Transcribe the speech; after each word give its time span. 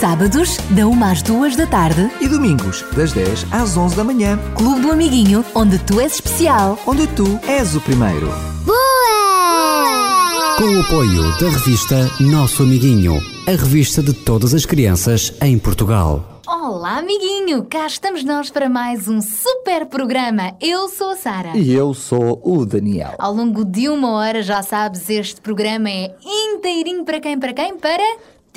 Sábados, 0.00 0.58
da 0.70 0.86
1 0.86 1.04
às 1.04 1.22
2 1.22 1.56
da 1.56 1.66
tarde, 1.66 2.10
E 2.20 2.28
domingos, 2.28 2.84
das 2.94 3.12
10 3.12 3.46
às 3.52 3.76
11 3.76 3.96
da 3.96 4.04
manhã, 4.04 4.38
Clube 4.54 4.80
do 4.80 4.90
Amiguinho, 4.92 5.44
onde 5.54 5.78
tu 5.78 5.98
és 6.00 6.14
especial. 6.14 6.78
onde 6.86 7.06
tu 7.08 7.24
és 7.48 7.74
o 7.74 7.80
primeiro. 7.80 8.26
Boa! 8.64 10.56
Com 10.58 10.64
o 10.64 10.80
apoio 10.80 11.22
da 11.40 11.48
revista 11.48 12.10
Nosso 12.20 12.62
Amiguinho, 12.62 13.14
a 13.46 13.50
revista 13.52 14.02
de 14.02 14.12
todas 14.12 14.52
as 14.54 14.66
crianças 14.66 15.32
em 15.40 15.58
Portugal. 15.58 16.42
Olá, 16.46 16.98
amiguinho! 16.98 17.64
Cá 17.64 17.86
estamos 17.86 18.22
nós 18.22 18.50
para 18.50 18.68
mais 18.68 19.08
um 19.08 19.20
super 19.22 19.86
programa. 19.86 20.52
Eu 20.60 20.88
sou 20.88 21.10
a 21.10 21.16
Sara. 21.16 21.56
E 21.56 21.72
eu 21.72 21.92
sou 21.94 22.40
o 22.44 22.64
Daniel. 22.66 23.14
Ao 23.18 23.32
longo 23.32 23.64
de 23.64 23.88
uma 23.88 24.10
hora, 24.12 24.42
já 24.42 24.62
sabes, 24.62 25.08
este 25.10 25.40
programa 25.40 25.88
é 25.90 26.14
inteirinho 26.24 27.04
para 27.04 27.18
quem? 27.20 27.38
Para 27.38 27.52
quem? 27.52 27.76
Para 27.76 28.02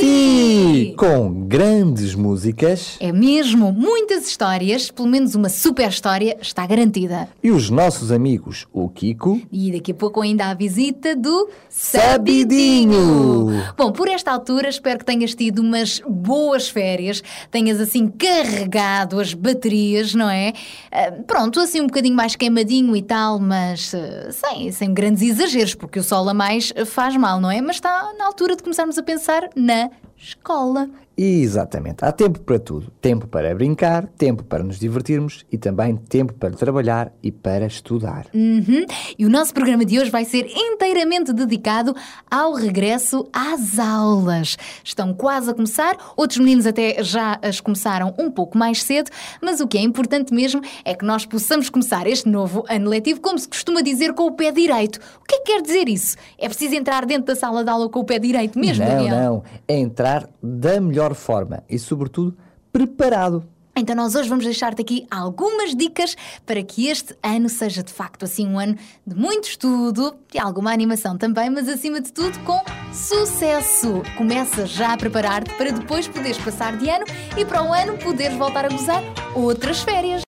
E 0.01 0.93
com 0.97 1.45
grandes 1.45 2.15
músicas 2.15 2.95
É 2.99 3.11
mesmo, 3.11 3.71
muitas 3.73 4.27
histórias, 4.27 4.89
pelo 4.89 5.07
menos 5.09 5.35
uma 5.35 5.49
super 5.49 5.89
história 5.89 6.37
está 6.41 6.65
garantida. 6.65 7.27
e 7.43 7.51
os 7.51 7.69
nossos 7.69 8.11
amigos, 8.11 8.65
o 8.71 8.87
Kiko. 8.89 9.41
E 9.51 9.71
daqui 9.71 9.91
a 9.91 9.95
pouco 9.95 10.21
ainda 10.21 10.45
a 10.45 10.53
visita 10.53 11.15
do 11.15 11.49
Sabidinho. 11.69 13.47
Bom, 13.77 13.91
por 13.91 14.07
esta 14.07 14.31
altura 14.31 14.69
espero 14.69 14.99
que 14.99 15.05
tenhas 15.05 15.35
tido 15.35 15.59
umas 15.59 16.01
boas 16.07 16.69
férias, 16.69 17.21
tenhas 17.51 17.79
assim 17.81 18.07
carregado 18.07 19.19
as 19.19 19.33
baterias, 19.33 20.13
não 20.15 20.29
é? 20.29 20.53
Ah, 20.91 21.11
pronto, 21.27 21.59
assim 21.59 21.81
um 21.81 21.87
bocadinho 21.87 22.15
mais 22.15 22.35
queimadinho 22.35 22.95
e 22.95 23.01
tal, 23.01 23.39
mas 23.39 23.93
ah, 23.93 24.31
sem, 24.31 24.71
sem 24.71 24.93
grandes 24.93 25.21
exageros, 25.21 25.75
porque 25.75 25.99
o 25.99 26.03
sol 26.03 26.27
a 26.29 26.33
mais 26.33 26.71
faz 26.85 27.15
mal, 27.17 27.39
não 27.41 27.51
é? 27.51 27.61
Mas 27.61 27.75
está 27.77 28.13
na 28.17 28.25
altura 28.25 28.55
de 28.55 28.63
começarmos 28.63 28.97
a 28.97 29.03
pensar 29.03 29.49
na 29.55 29.88
escola. 30.19 30.89
Exatamente, 31.21 32.05
há 32.05 32.13
tempo 32.13 32.39
para 32.39 32.57
tudo. 32.57 32.93
Tempo 33.01 33.27
para 33.27 33.53
brincar, 33.53 34.07
tempo 34.17 34.41
para 34.41 34.63
nos 34.63 34.79
divertirmos 34.79 35.45
e 35.51 35.57
também 35.57 35.97
tempo 35.97 36.33
para 36.33 36.51
trabalhar 36.51 37.11
e 37.21 37.29
para 37.29 37.65
estudar. 37.65 38.27
Uhum. 38.33 38.85
E 39.17 39.25
o 39.25 39.29
nosso 39.29 39.53
programa 39.53 39.83
de 39.83 39.99
hoje 39.99 40.09
vai 40.09 40.23
ser 40.23 40.47
inteiramente 40.49 41.33
dedicado 41.33 41.93
ao 42.31 42.53
regresso 42.53 43.27
às 43.33 43.77
aulas. 43.77 44.55
Estão 44.81 45.13
quase 45.13 45.51
a 45.51 45.53
começar, 45.53 45.97
outros 46.15 46.39
meninos 46.39 46.65
até 46.65 47.03
já 47.03 47.37
as 47.41 47.59
começaram 47.59 48.15
um 48.17 48.31
pouco 48.31 48.57
mais 48.57 48.81
cedo, 48.81 49.11
mas 49.41 49.59
o 49.59 49.67
que 49.67 49.77
é 49.77 49.81
importante 49.81 50.33
mesmo 50.33 50.61
é 50.85 50.93
que 50.93 51.03
nós 51.03 51.25
possamos 51.25 51.69
começar 51.69 52.07
este 52.07 52.29
novo 52.29 52.63
ano 52.69 52.89
letivo, 52.89 53.19
como 53.19 53.37
se 53.37 53.49
costuma 53.49 53.81
dizer, 53.81 54.13
com 54.13 54.23
o 54.23 54.31
pé 54.31 54.53
direito. 54.53 55.01
O 55.21 55.27
que 55.27 55.35
é 55.35 55.39
que 55.39 55.51
quer 55.51 55.61
dizer 55.61 55.89
isso? 55.89 56.15
É 56.37 56.47
preciso 56.47 56.75
entrar 56.75 57.05
dentro 57.05 57.25
da 57.25 57.35
sala 57.35 57.61
de 57.61 57.69
aula 57.69 57.89
com 57.89 57.99
o 57.99 58.05
pé 58.05 58.19
direito 58.19 58.57
mesmo, 58.57 58.85
não, 58.85 58.91
Daniel? 58.91 59.17
não, 59.17 59.43
é 59.67 59.77
entrar 59.77 60.29
da 60.41 60.79
melhor 60.79 61.08
forma 61.13 61.63
e, 61.69 61.77
sobretudo, 61.77 62.37
preparado. 62.71 63.43
Então 63.75 63.95
nós 63.95 64.13
hoje 64.13 64.27
vamos 64.27 64.43
deixar-te 64.43 64.81
aqui 64.81 65.07
algumas 65.09 65.73
dicas 65.73 66.15
para 66.45 66.61
que 66.61 66.87
este 66.87 67.15
ano 67.23 67.47
seja 67.47 67.81
de 67.81 67.93
facto 67.93 68.25
assim 68.25 68.45
um 68.45 68.59
ano 68.59 68.75
de 69.07 69.15
muito 69.15 69.47
estudo 69.47 70.15
e 70.33 70.39
alguma 70.39 70.73
animação 70.73 71.17
também, 71.17 71.49
mas 71.49 71.67
acima 71.69 72.01
de 72.01 72.11
tudo 72.11 72.37
com 72.39 72.61
sucesso. 72.93 74.01
Começa 74.17 74.65
já 74.65 74.93
a 74.93 74.97
preparar-te 74.97 75.53
para 75.55 75.71
depois 75.71 76.07
poderes 76.07 76.37
passar 76.37 76.75
de 76.75 76.89
ano 76.89 77.05
e 77.37 77.45
para 77.45 77.63
o 77.63 77.73
ano 77.73 77.97
poderes 77.97 78.37
voltar 78.37 78.65
a 78.65 78.69
gozar 78.69 79.01
outras 79.33 79.81
férias. 79.81 80.28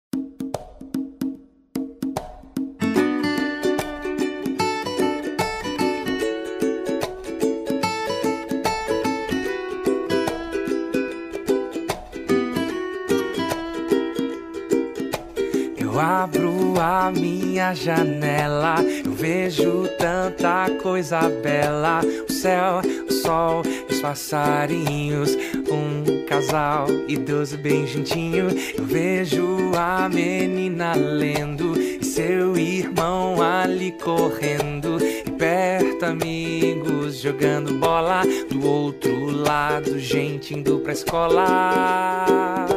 Abro 16.07 16.81
a 16.81 17.11
minha 17.11 17.75
janela, 17.75 18.77
eu 19.05 19.11
vejo 19.11 19.89
tanta 19.99 20.71
coisa 20.81 21.29
bela. 21.43 22.01
O 22.29 22.33
céu, 22.33 22.81
o 23.09 23.13
sol, 23.13 23.63
os 23.91 24.01
passarinhos, 24.01 25.37
um 25.69 26.25
casal 26.27 26.87
idoso 27.09 27.59
bem 27.59 27.87
juntinho. 27.89 28.47
Eu 28.79 28.85
vejo 28.85 29.73
a 29.77 30.09
menina 30.09 30.95
lendo 30.95 31.77
e 31.77 32.05
seu 32.05 32.57
irmão 32.57 33.43
ali 33.43 33.91
correndo. 33.93 34.99
E 35.03 35.31
perto 35.33 36.05
amigos 36.05 37.21
jogando 37.21 37.75
bola, 37.75 38.23
do 38.49 38.65
outro 38.65 39.33
lado 39.33 39.99
gente 39.99 40.55
indo 40.55 40.79
pra 40.79 40.93
escola. 40.93 42.76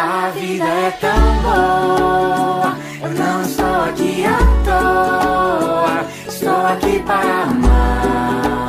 A 0.00 0.30
vida 0.30 0.64
é 0.64 0.90
tão 0.92 1.42
boa, 1.42 2.76
eu 3.02 3.10
não 3.18 3.42
estou 3.42 3.82
aqui 3.82 4.24
à 4.24 4.38
toa. 4.64 6.06
Estou 6.28 6.66
aqui 6.66 7.02
para 7.04 7.42
amar, 7.42 8.67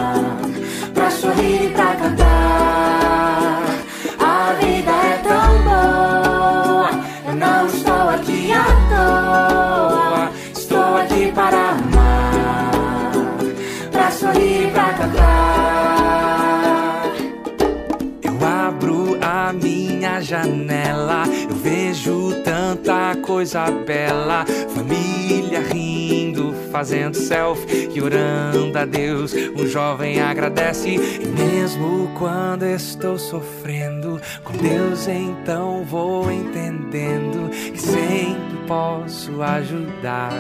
coisa 23.40 23.72
bela. 23.72 24.46
Família 24.76 25.62
rindo, 25.62 26.54
fazendo 26.74 27.16
selfie 27.16 27.90
e 27.94 28.02
orando 28.02 28.78
a 28.78 28.84
Deus. 28.84 29.34
Um 29.34 29.66
jovem 29.66 30.20
agradece, 30.20 30.90
e 30.90 31.26
mesmo 31.26 32.12
quando 32.18 32.66
estou 32.66 33.18
sofrendo, 33.18 34.20
com 34.44 34.52
Deus 34.58 35.08
então 35.08 35.86
vou 35.86 36.30
entendendo 36.30 37.50
que 37.50 37.82
sempre 37.82 38.58
posso 38.68 39.42
ajudar. 39.42 40.34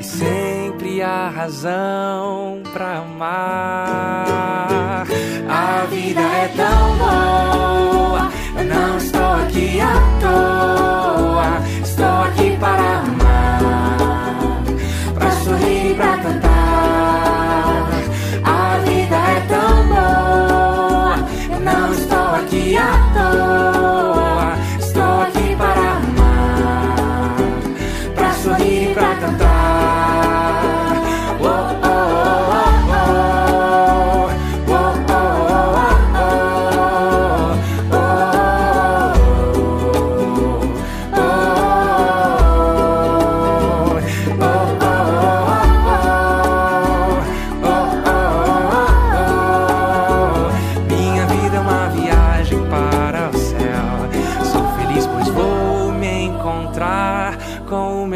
E 0.00 0.02
sempre 0.02 1.00
há 1.02 1.28
razão 1.28 2.64
pra 2.72 2.96
amar. 2.96 4.26
A 5.48 5.86
vida 5.88 6.20
é 6.20 6.48
tão 6.56 6.98
boa, 6.98 8.28
eu 8.58 8.64
não 8.64 8.98
estou 8.98 9.22
aqui 9.22 9.80
à 9.80 9.94
toa 10.20 11.29
para 12.60 13.00
amar, 13.00 13.96
para 15.14 15.30
sorrir 15.30 15.92
e 15.92 15.94
para 15.94 16.18
cantar. 16.18 16.39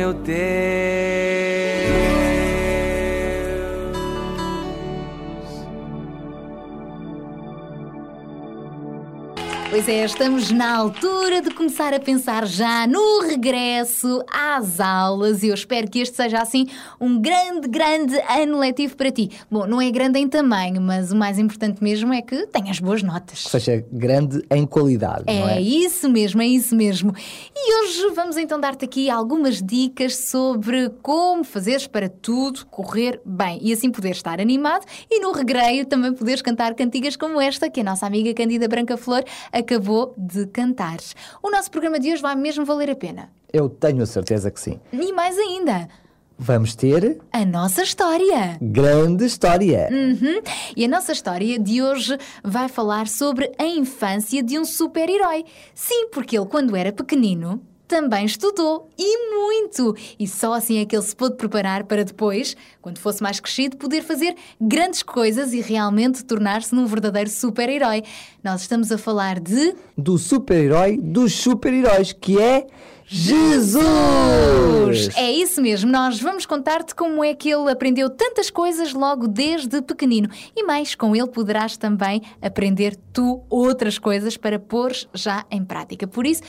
Meu 0.05 0.13
Deus. 0.13 1.74
Pois 9.75 9.89
é, 9.89 10.05
estamos 10.05 10.53
na 10.53 10.77
altura 10.77 11.43
de 11.43 11.51
começar 11.51 11.93
a 11.93 11.99
pensar 11.99 12.47
já 12.47 12.87
no 12.87 13.23
regresso 13.23 14.23
às 14.33 14.79
aulas 14.79 15.43
e 15.43 15.49
eu 15.49 15.55
espero 15.55 15.91
que 15.91 15.99
este 15.99 16.15
seja 16.15 16.39
assim 16.39 16.69
um 17.01 17.21
grande, 17.21 17.67
grande 17.67 18.15
ano 18.31 18.61
letivo 18.61 18.97
para 18.97 19.11
ti. 19.11 19.33
Bom, 19.51 19.67
não 19.67 19.83
é 19.83 19.91
grande 19.91 20.21
em 20.21 20.29
tamanho, 20.29 20.81
mas 20.81 21.11
o 21.11 21.17
mais 21.17 21.41
importante 21.41 21.83
mesmo 21.83 22.15
é 22.15 22.23
que 22.23 22.47
tenhas 22.47 22.79
boas 22.79 23.03
notas. 23.03 23.43
Que 23.43 23.51
seja 23.51 23.85
grande 23.91 24.45
em 24.49 24.65
qualidade, 24.65 25.25
é 25.27 25.41
não 25.41 25.49
é? 25.49 25.57
É 25.57 25.61
isso 25.61 26.09
mesmo, 26.09 26.41
é 26.41 26.47
isso 26.47 26.77
mesmo. 26.77 27.13
E 27.53 27.83
hoje 27.83 28.15
vamos 28.15 28.37
então 28.37 28.61
dar-te 28.61 28.85
aqui 28.85 29.11
algumas 29.11 29.61
dicas 29.61 30.15
sobre 30.19 30.89
como 31.03 31.43
fazeres 31.43 31.89
para 31.89 32.09
tudo 32.09 32.65
correr 32.67 33.21
bem 33.25 33.59
e 33.61 33.73
assim 33.73 33.91
poderes 33.91 34.19
estar 34.19 34.41
animado 34.41 34.87
e 35.11 35.19
no 35.19 35.33
regreio 35.33 35.85
também 35.85 36.13
poderes 36.13 36.43
cantar 36.43 36.75
cantigas 36.75 37.17
como 37.17 37.41
esta 37.41 37.69
que 37.69 37.81
a 37.81 37.85
nossa 37.85 38.07
amiga 38.07 38.33
Candida 38.33 38.69
Branca 38.69 38.97
Flor 38.97 39.25
acabou 39.65 40.15
de 40.17 40.47
cantar. 40.47 40.99
O 41.43 41.51
nosso 41.51 41.71
programa 41.71 41.99
de 41.99 42.13
hoje 42.13 42.23
vai 42.23 42.37
mesmo 42.37 42.65
valer 42.65 42.91
a 42.91 42.95
pena. 42.95 43.31
Eu 43.53 43.69
tenho 43.69 44.03
a 44.03 44.07
certeza 44.07 44.51
que 44.51 44.61
sim. 44.61 44.79
E 44.93 45.13
mais 45.13 45.39
ainda. 45.39 45.89
Vamos 46.37 46.75
ter 46.75 47.19
a 47.33 47.45
nossa 47.45 47.83
história. 47.83 48.59
Grande 48.61 49.25
história. 49.25 49.89
Uhum. 49.91 50.43
E 50.77 50.85
a 50.85 50.89
nossa 50.89 51.13
história 51.13 51.59
de 51.59 51.81
hoje 51.81 52.19
vai 52.43 52.69
falar 52.69 53.07
sobre 53.07 53.53
a 53.57 53.65
infância 53.65 54.43
de 54.43 54.59
um 54.59 54.65
super-herói. 54.65 55.45
Sim, 55.75 56.09
porque 56.11 56.37
ele, 56.37 56.47
quando 56.47 56.77
era 56.77 56.93
pequenino, 56.93 57.63
também 57.87 58.25
estudou 58.25 58.89
e 58.99 59.31
muito. 59.31 59.97
E 60.19 60.27
só 60.27 60.55
assim 60.55 60.79
é 60.79 60.85
que 60.85 60.97
ele 60.97 61.03
se 61.03 61.15
pôde 61.15 61.37
preparar 61.37 61.85
para 61.85 62.05
depois, 62.05 62.57
quando 62.81 62.99
fosse 62.99 63.23
mais 63.23 63.41
crescido, 63.41 63.77
poder 63.77 64.03
fazer 64.03 64.35
grandes 64.61 65.03
coisas 65.03 65.53
e 65.53 65.61
realmente 65.61 66.25
tornar-se 66.25 66.75
num 66.75 66.87
verdadeiro 66.87 67.31
super-herói. 67.31 68.03
Nós 68.43 68.63
estamos 68.63 68.91
a 68.91 68.99
falar 68.99 69.41
de. 69.41 69.75
Do 69.97 70.19
super-herói 70.19 70.99
dos 70.99 71.33
super-heróis, 71.35 72.13
que 72.13 72.41
é. 72.41 72.67
Jesus! 73.07 73.85
É 75.15 75.31
isso 75.31 75.61
mesmo, 75.61 75.91
nós 75.91 76.19
vamos 76.19 76.47
contar-te 76.47 76.95
como 76.95 77.23
é 77.23 77.35
que 77.35 77.51
ele 77.51 77.71
aprendeu 77.71 78.09
tantas 78.09 78.49
coisas 78.49 78.95
logo 78.95 79.29
desde 79.29 79.83
pequenino. 79.83 80.31
E 80.57 80.65
mais, 80.65 80.95
com 80.95 81.15
ele 81.15 81.29
poderás 81.29 81.77
também 81.77 82.23
aprender 82.41 82.97
tu 83.13 83.43
outras 83.51 83.99
coisas 83.99 84.39
para 84.39 84.59
pôr 84.59 84.93
já 85.13 85.45
em 85.51 85.63
prática. 85.63 86.07
Por 86.07 86.27
isso, 86.27 86.43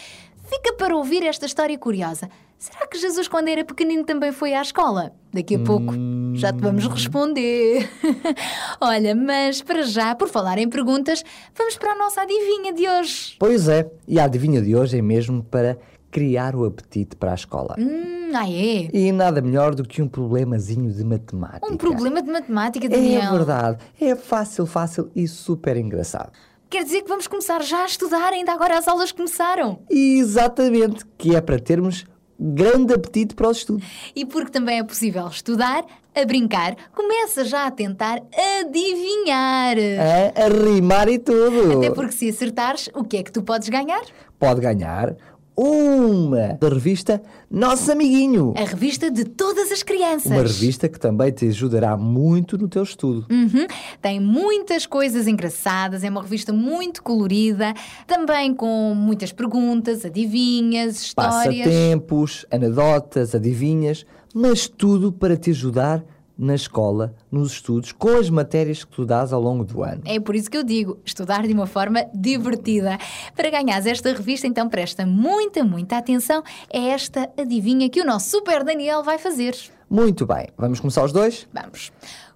Fica 0.55 0.73
para 0.73 0.95
ouvir 0.95 1.21
esta 1.23 1.45
história 1.45 1.77
curiosa. 1.77 2.29
Será 2.57 2.87
que 2.87 2.97
Jesus, 2.97 3.27
quando 3.27 3.49
era 3.49 3.65
pequenino, 3.65 4.05
também 4.05 4.31
foi 4.31 4.53
à 4.53 4.61
escola? 4.61 5.11
Daqui 5.33 5.55
a 5.55 5.59
pouco 5.59 5.93
já 6.33 6.53
te 6.53 6.61
vamos 6.61 6.87
responder. 6.87 7.89
Olha, 8.79 9.13
mas 9.13 9.61
para 9.61 9.83
já, 9.83 10.15
por 10.15 10.29
falar 10.29 10.57
em 10.57 10.69
perguntas, 10.69 11.23
vamos 11.53 11.77
para 11.77 11.91
a 11.91 11.95
nossa 11.97 12.21
adivinha 12.21 12.73
de 12.73 12.87
hoje. 12.87 13.35
Pois 13.37 13.67
é, 13.67 13.91
e 14.07 14.17
a 14.17 14.23
adivinha 14.23 14.61
de 14.61 14.73
hoje 14.73 14.97
é 14.97 15.01
mesmo 15.01 15.43
para 15.43 15.77
criar 16.09 16.55
o 16.55 16.63
apetite 16.63 17.17
para 17.17 17.31
a 17.31 17.35
escola. 17.35 17.75
Hum, 17.77 18.31
ah 18.33 18.49
é? 18.49 18.89
E 18.93 19.11
nada 19.11 19.41
melhor 19.41 19.75
do 19.75 19.83
que 19.83 20.01
um 20.01 20.07
problemazinho 20.07 20.89
de 20.89 21.03
matemática. 21.03 21.67
Um 21.69 21.75
problema 21.75 22.21
de 22.21 22.31
matemática, 22.31 22.87
Daniel? 22.87 23.21
É 23.21 23.31
verdade. 23.31 23.83
É 23.99 24.15
fácil, 24.15 24.65
fácil 24.65 25.11
e 25.13 25.27
super 25.27 25.75
engraçado. 25.75 26.31
Quer 26.75 26.83
dizer 26.83 27.03
que 27.03 27.07
vamos 27.07 27.25
começar 27.25 27.63
já 27.63 27.83
a 27.83 27.85
estudar, 27.85 28.33
ainda 28.33 28.51
agora 28.51 28.77
as 28.77 28.85
aulas 28.85 29.09
começaram. 29.09 29.79
Exatamente, 29.89 31.05
que 31.17 31.33
é 31.33 31.39
para 31.39 31.57
termos 31.57 32.03
grande 32.37 32.93
apetite 32.93 33.33
para 33.33 33.47
o 33.47 33.51
estudo. 33.51 33.81
E 34.13 34.25
porque 34.25 34.51
também 34.51 34.79
é 34.79 34.83
possível 34.83 35.25
estudar, 35.25 35.85
a 36.13 36.25
brincar, 36.25 36.75
começa 36.93 37.45
já 37.45 37.65
a 37.65 37.71
tentar 37.71 38.21
adivinhar. 38.59 39.77
A, 39.77 40.43
a 40.43 40.47
rimar 40.49 41.07
e 41.07 41.17
tudo. 41.17 41.77
Até 41.77 41.91
porque 41.91 42.11
se 42.11 42.29
acertares, 42.29 42.89
o 42.93 43.05
que 43.05 43.15
é 43.15 43.23
que 43.23 43.31
tu 43.31 43.41
podes 43.41 43.69
ganhar? 43.69 44.03
Pode 44.37 44.59
ganhar 44.59 45.15
uma 45.57 46.57
da 46.59 46.69
revista 46.69 47.21
Nosso 47.49 47.91
Amiguinho. 47.91 48.53
A 48.57 48.65
revista 48.65 49.09
de 49.09 49.23
todas 49.23 49.71
as 49.71 49.81
crianças. 49.81 50.31
Uma 50.31 50.41
revista 50.41 50.89
que 50.89 50.99
também 50.99 51.31
te 51.31 51.47
ajudará 51.47 51.95
muito 51.95 52.57
no 52.57 52.67
teu 52.67 52.83
estudo. 52.83 53.25
Uhum. 53.29 53.65
Tem 54.01 54.19
muitas 54.19 54.85
coisas 54.85 55.27
engraçadas, 55.27 56.03
é 56.03 56.09
uma 56.09 56.21
revista 56.21 56.51
muito 56.51 57.01
colorida, 57.01 57.73
também 58.05 58.53
com 58.53 58.93
muitas 58.95 59.31
perguntas, 59.31 60.03
adivinhas, 60.03 61.01
histórias. 61.01 61.65
Passatempos, 61.65 62.45
anedotas, 62.51 63.33
adivinhas, 63.33 64.05
mas 64.33 64.67
tudo 64.67 65.11
para 65.11 65.37
te 65.37 65.51
ajudar 65.51 66.03
na 66.37 66.53
escola, 66.53 67.13
nos 67.31 67.53
estudos, 67.53 67.91
com 67.91 68.17
as 68.17 68.29
matérias 68.29 68.83
que 68.83 68.91
tu 68.91 69.05
dás 69.05 69.31
ao 69.31 69.41
longo 69.41 69.63
do 69.63 69.83
ano. 69.83 70.01
É 70.05 70.19
por 70.19 70.35
isso 70.35 70.49
que 70.49 70.57
eu 70.57 70.63
digo, 70.63 70.99
estudar 71.05 71.47
de 71.47 71.53
uma 71.53 71.65
forma 71.65 72.05
divertida. 72.13 72.97
Para 73.35 73.49
ganhares 73.49 73.85
esta 73.85 74.11
revista, 74.11 74.45
então 74.45 74.67
presta 74.67 75.05
muita, 75.05 75.63
muita 75.63 75.97
atenção 75.97 76.43
a 76.73 76.77
esta 76.77 77.29
adivinha 77.37 77.89
que 77.89 78.01
o 78.01 78.05
nosso 78.05 78.29
Super 78.29 78.63
Daniel 78.63 79.01
vai 79.01 79.17
fazer. 79.17 79.55
Muito 79.89 80.25
bem, 80.25 80.47
vamos 80.57 80.79
começar 80.79 81.03
os 81.03 81.13
dois? 81.13 81.47
Vamos. 81.53 81.91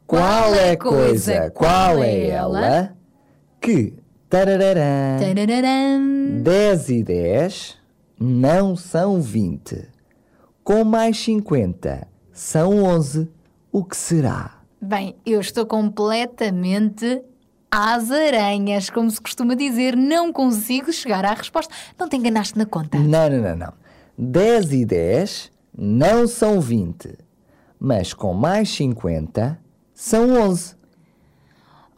Qual, 0.07 0.21
qual 0.21 0.55
é 0.55 0.71
a 0.71 0.77
coisa, 0.77 1.51
qual 1.51 2.03
é 2.03 2.27
ela, 2.27 2.95
que 3.61 3.93
tarararã, 4.29 5.19
tarararã, 5.19 6.41
10 6.41 6.89
e 6.89 7.03
10 7.03 7.77
não 8.19 8.75
são 8.75 9.21
20, 9.21 9.87
com 10.63 10.83
mais 10.83 11.17
50 11.19 12.07
são 12.31 12.83
11 12.83 13.29
o 13.71 13.83
que 13.83 13.95
será? 13.95 14.59
Bem, 14.81 15.15
eu 15.25 15.39
estou 15.41 15.65
completamente 15.65 17.21
às 17.69 18.09
aranhas, 18.09 18.89
como 18.89 19.09
se 19.11 19.21
costuma 19.21 19.55
dizer, 19.55 19.95
não 19.95 20.33
consigo 20.33 20.91
chegar 20.91 21.25
à 21.25 21.33
resposta. 21.33 21.73
Não 21.97 22.07
te 22.07 22.15
enganaste 22.15 22.57
na 22.57 22.65
conta? 22.65 22.97
Não, 22.97 23.29
não, 23.29 23.41
não, 23.41 23.55
não. 23.55 23.73
10 24.17 24.73
e 24.73 24.85
10 24.85 25.51
não 25.77 26.27
são 26.27 26.59
20, 26.59 27.17
mas 27.79 28.13
com 28.13 28.33
mais 28.33 28.69
50 28.69 29.59
são 29.93 30.31
11. 30.41 30.75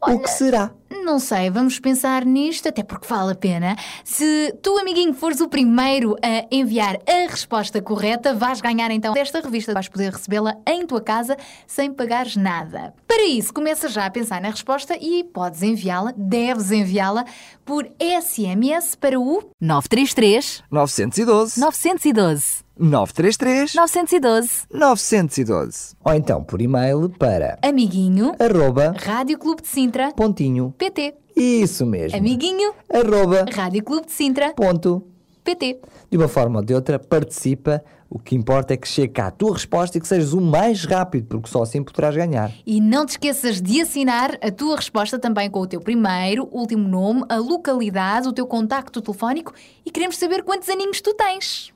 Olha, 0.02 0.16
o 0.16 0.20
que 0.20 0.30
será? 0.30 0.72
Não 1.04 1.20
sei, 1.20 1.50
vamos 1.50 1.80
pensar 1.80 2.26
nisto, 2.26 2.68
até 2.68 2.84
porque 2.84 3.08
vale 3.08 3.32
a 3.32 3.36
pena. 3.36 3.76
Se 4.04 4.54
tu, 4.62 4.78
amiguinho, 4.78 5.14
fores 5.14 5.42
o 5.42 5.48
primeiro 5.48 6.16
a 6.22 6.46
enviar 6.52 7.00
a 7.08 7.30
resposta 7.30 7.82
correta, 7.82 8.34
vais 8.34 8.62
ganhar 8.62 8.92
então 8.92 9.16
esta 9.16 9.42
revista. 9.42 9.74
Vais 9.74 9.88
poder 9.88 10.12
recebê-la 10.12 10.58
em 10.68 10.86
tua 10.86 11.02
casa 11.02 11.38
sem 11.66 11.92
pagares 11.94 12.36
nada. 12.36 12.94
Para 13.08 13.24
isso, 13.24 13.54
começa 13.54 13.90
já 13.90 14.06
a 14.06 14.12
pensar 14.12 14.42
na 14.42 14.50
resposta 14.50 14.96
e 15.00 15.24
podes 15.24 15.64
enviá-la, 15.64 16.14
deves 16.16 16.72
enviá-la 16.72 17.26
por 17.66 17.90
SMS 18.00 18.96
para 18.96 19.20
o 19.20 19.52
933 19.60 20.64
912 20.70 21.60
912. 21.60 22.71
933 22.82 23.76
912 23.76 24.66
912 24.74 25.96
ou 26.04 26.14
então 26.14 26.44
por 26.44 26.60
e-mail 26.60 27.10
para 27.10 27.60
amiguinho 27.62 28.34
arroba 28.40 28.94
Rádio 28.98 29.38
Clube 29.38 29.62
de 29.62 29.68
Sintra 29.68 30.12
pontinho. 30.14 30.74
Pt 30.78 31.14
isso 31.36 31.86
mesmo. 31.86 32.18
Amiguinho 32.18 32.74
arroba 32.92 33.46
Rádio 33.54 33.84
Clube 33.84 34.08
de 34.08 34.12
Sintra 34.12 34.54
ponto 34.54 35.06
pt 35.44 35.80
de 36.10 36.18
uma 36.18 36.28
forma 36.28 36.60
ou 36.60 36.66
de 36.66 36.74
outra 36.74 36.98
participa. 36.98 37.84
O 38.10 38.20
que 38.20 38.36
importa 38.36 38.74
é 38.74 38.78
que 38.78 38.90
chegue 38.90 39.14
cá 39.14 39.28
a 39.28 39.32
tua 39.32 39.54
resposta 39.54 39.98
e 39.98 40.02
que 40.02 40.08
sejas 40.08 40.34
o 40.34 40.42
mais 40.42 40.84
rápido, 40.84 41.28
porque 41.28 41.50
só 41.50 41.64
assim 41.64 41.82
poderás 41.82 42.14
ganhar. 42.14 42.52
E 42.66 42.82
não 42.82 43.06
te 43.06 43.12
esqueças 43.12 43.62
de 43.62 43.80
assinar 43.80 44.38
a 44.42 44.52
tua 44.52 44.76
resposta 44.76 45.18
também 45.18 45.50
com 45.50 45.62
o 45.62 45.68
teu 45.68 45.80
primeiro, 45.80 46.50
último 46.52 46.86
nome, 46.86 47.24
a 47.30 47.38
localidade, 47.38 48.28
o 48.28 48.34
teu 48.34 48.46
contacto 48.46 49.02
telefónico 49.02 49.54
e 49.86 49.90
queremos 49.90 50.18
saber 50.18 50.44
quantos 50.44 50.68
aninhos 50.68 51.00
tu 51.00 51.14
tens. 51.14 51.71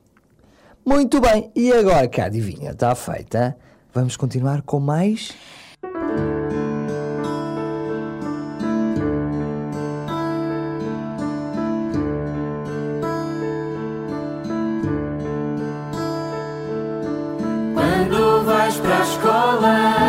Muito 0.88 1.20
bem, 1.20 1.50
e 1.52 1.72
agora 1.72 2.06
que 2.06 2.20
adivinha 2.20 2.70
está 2.70 2.94
feita, 2.94 3.56
vamos 3.92 4.16
continuar 4.16 4.62
com 4.62 4.78
mais. 4.78 5.34
Quando 17.74 18.44
vais 18.44 18.76
para 18.76 18.98
a 18.98 19.02
escola, 19.02 20.05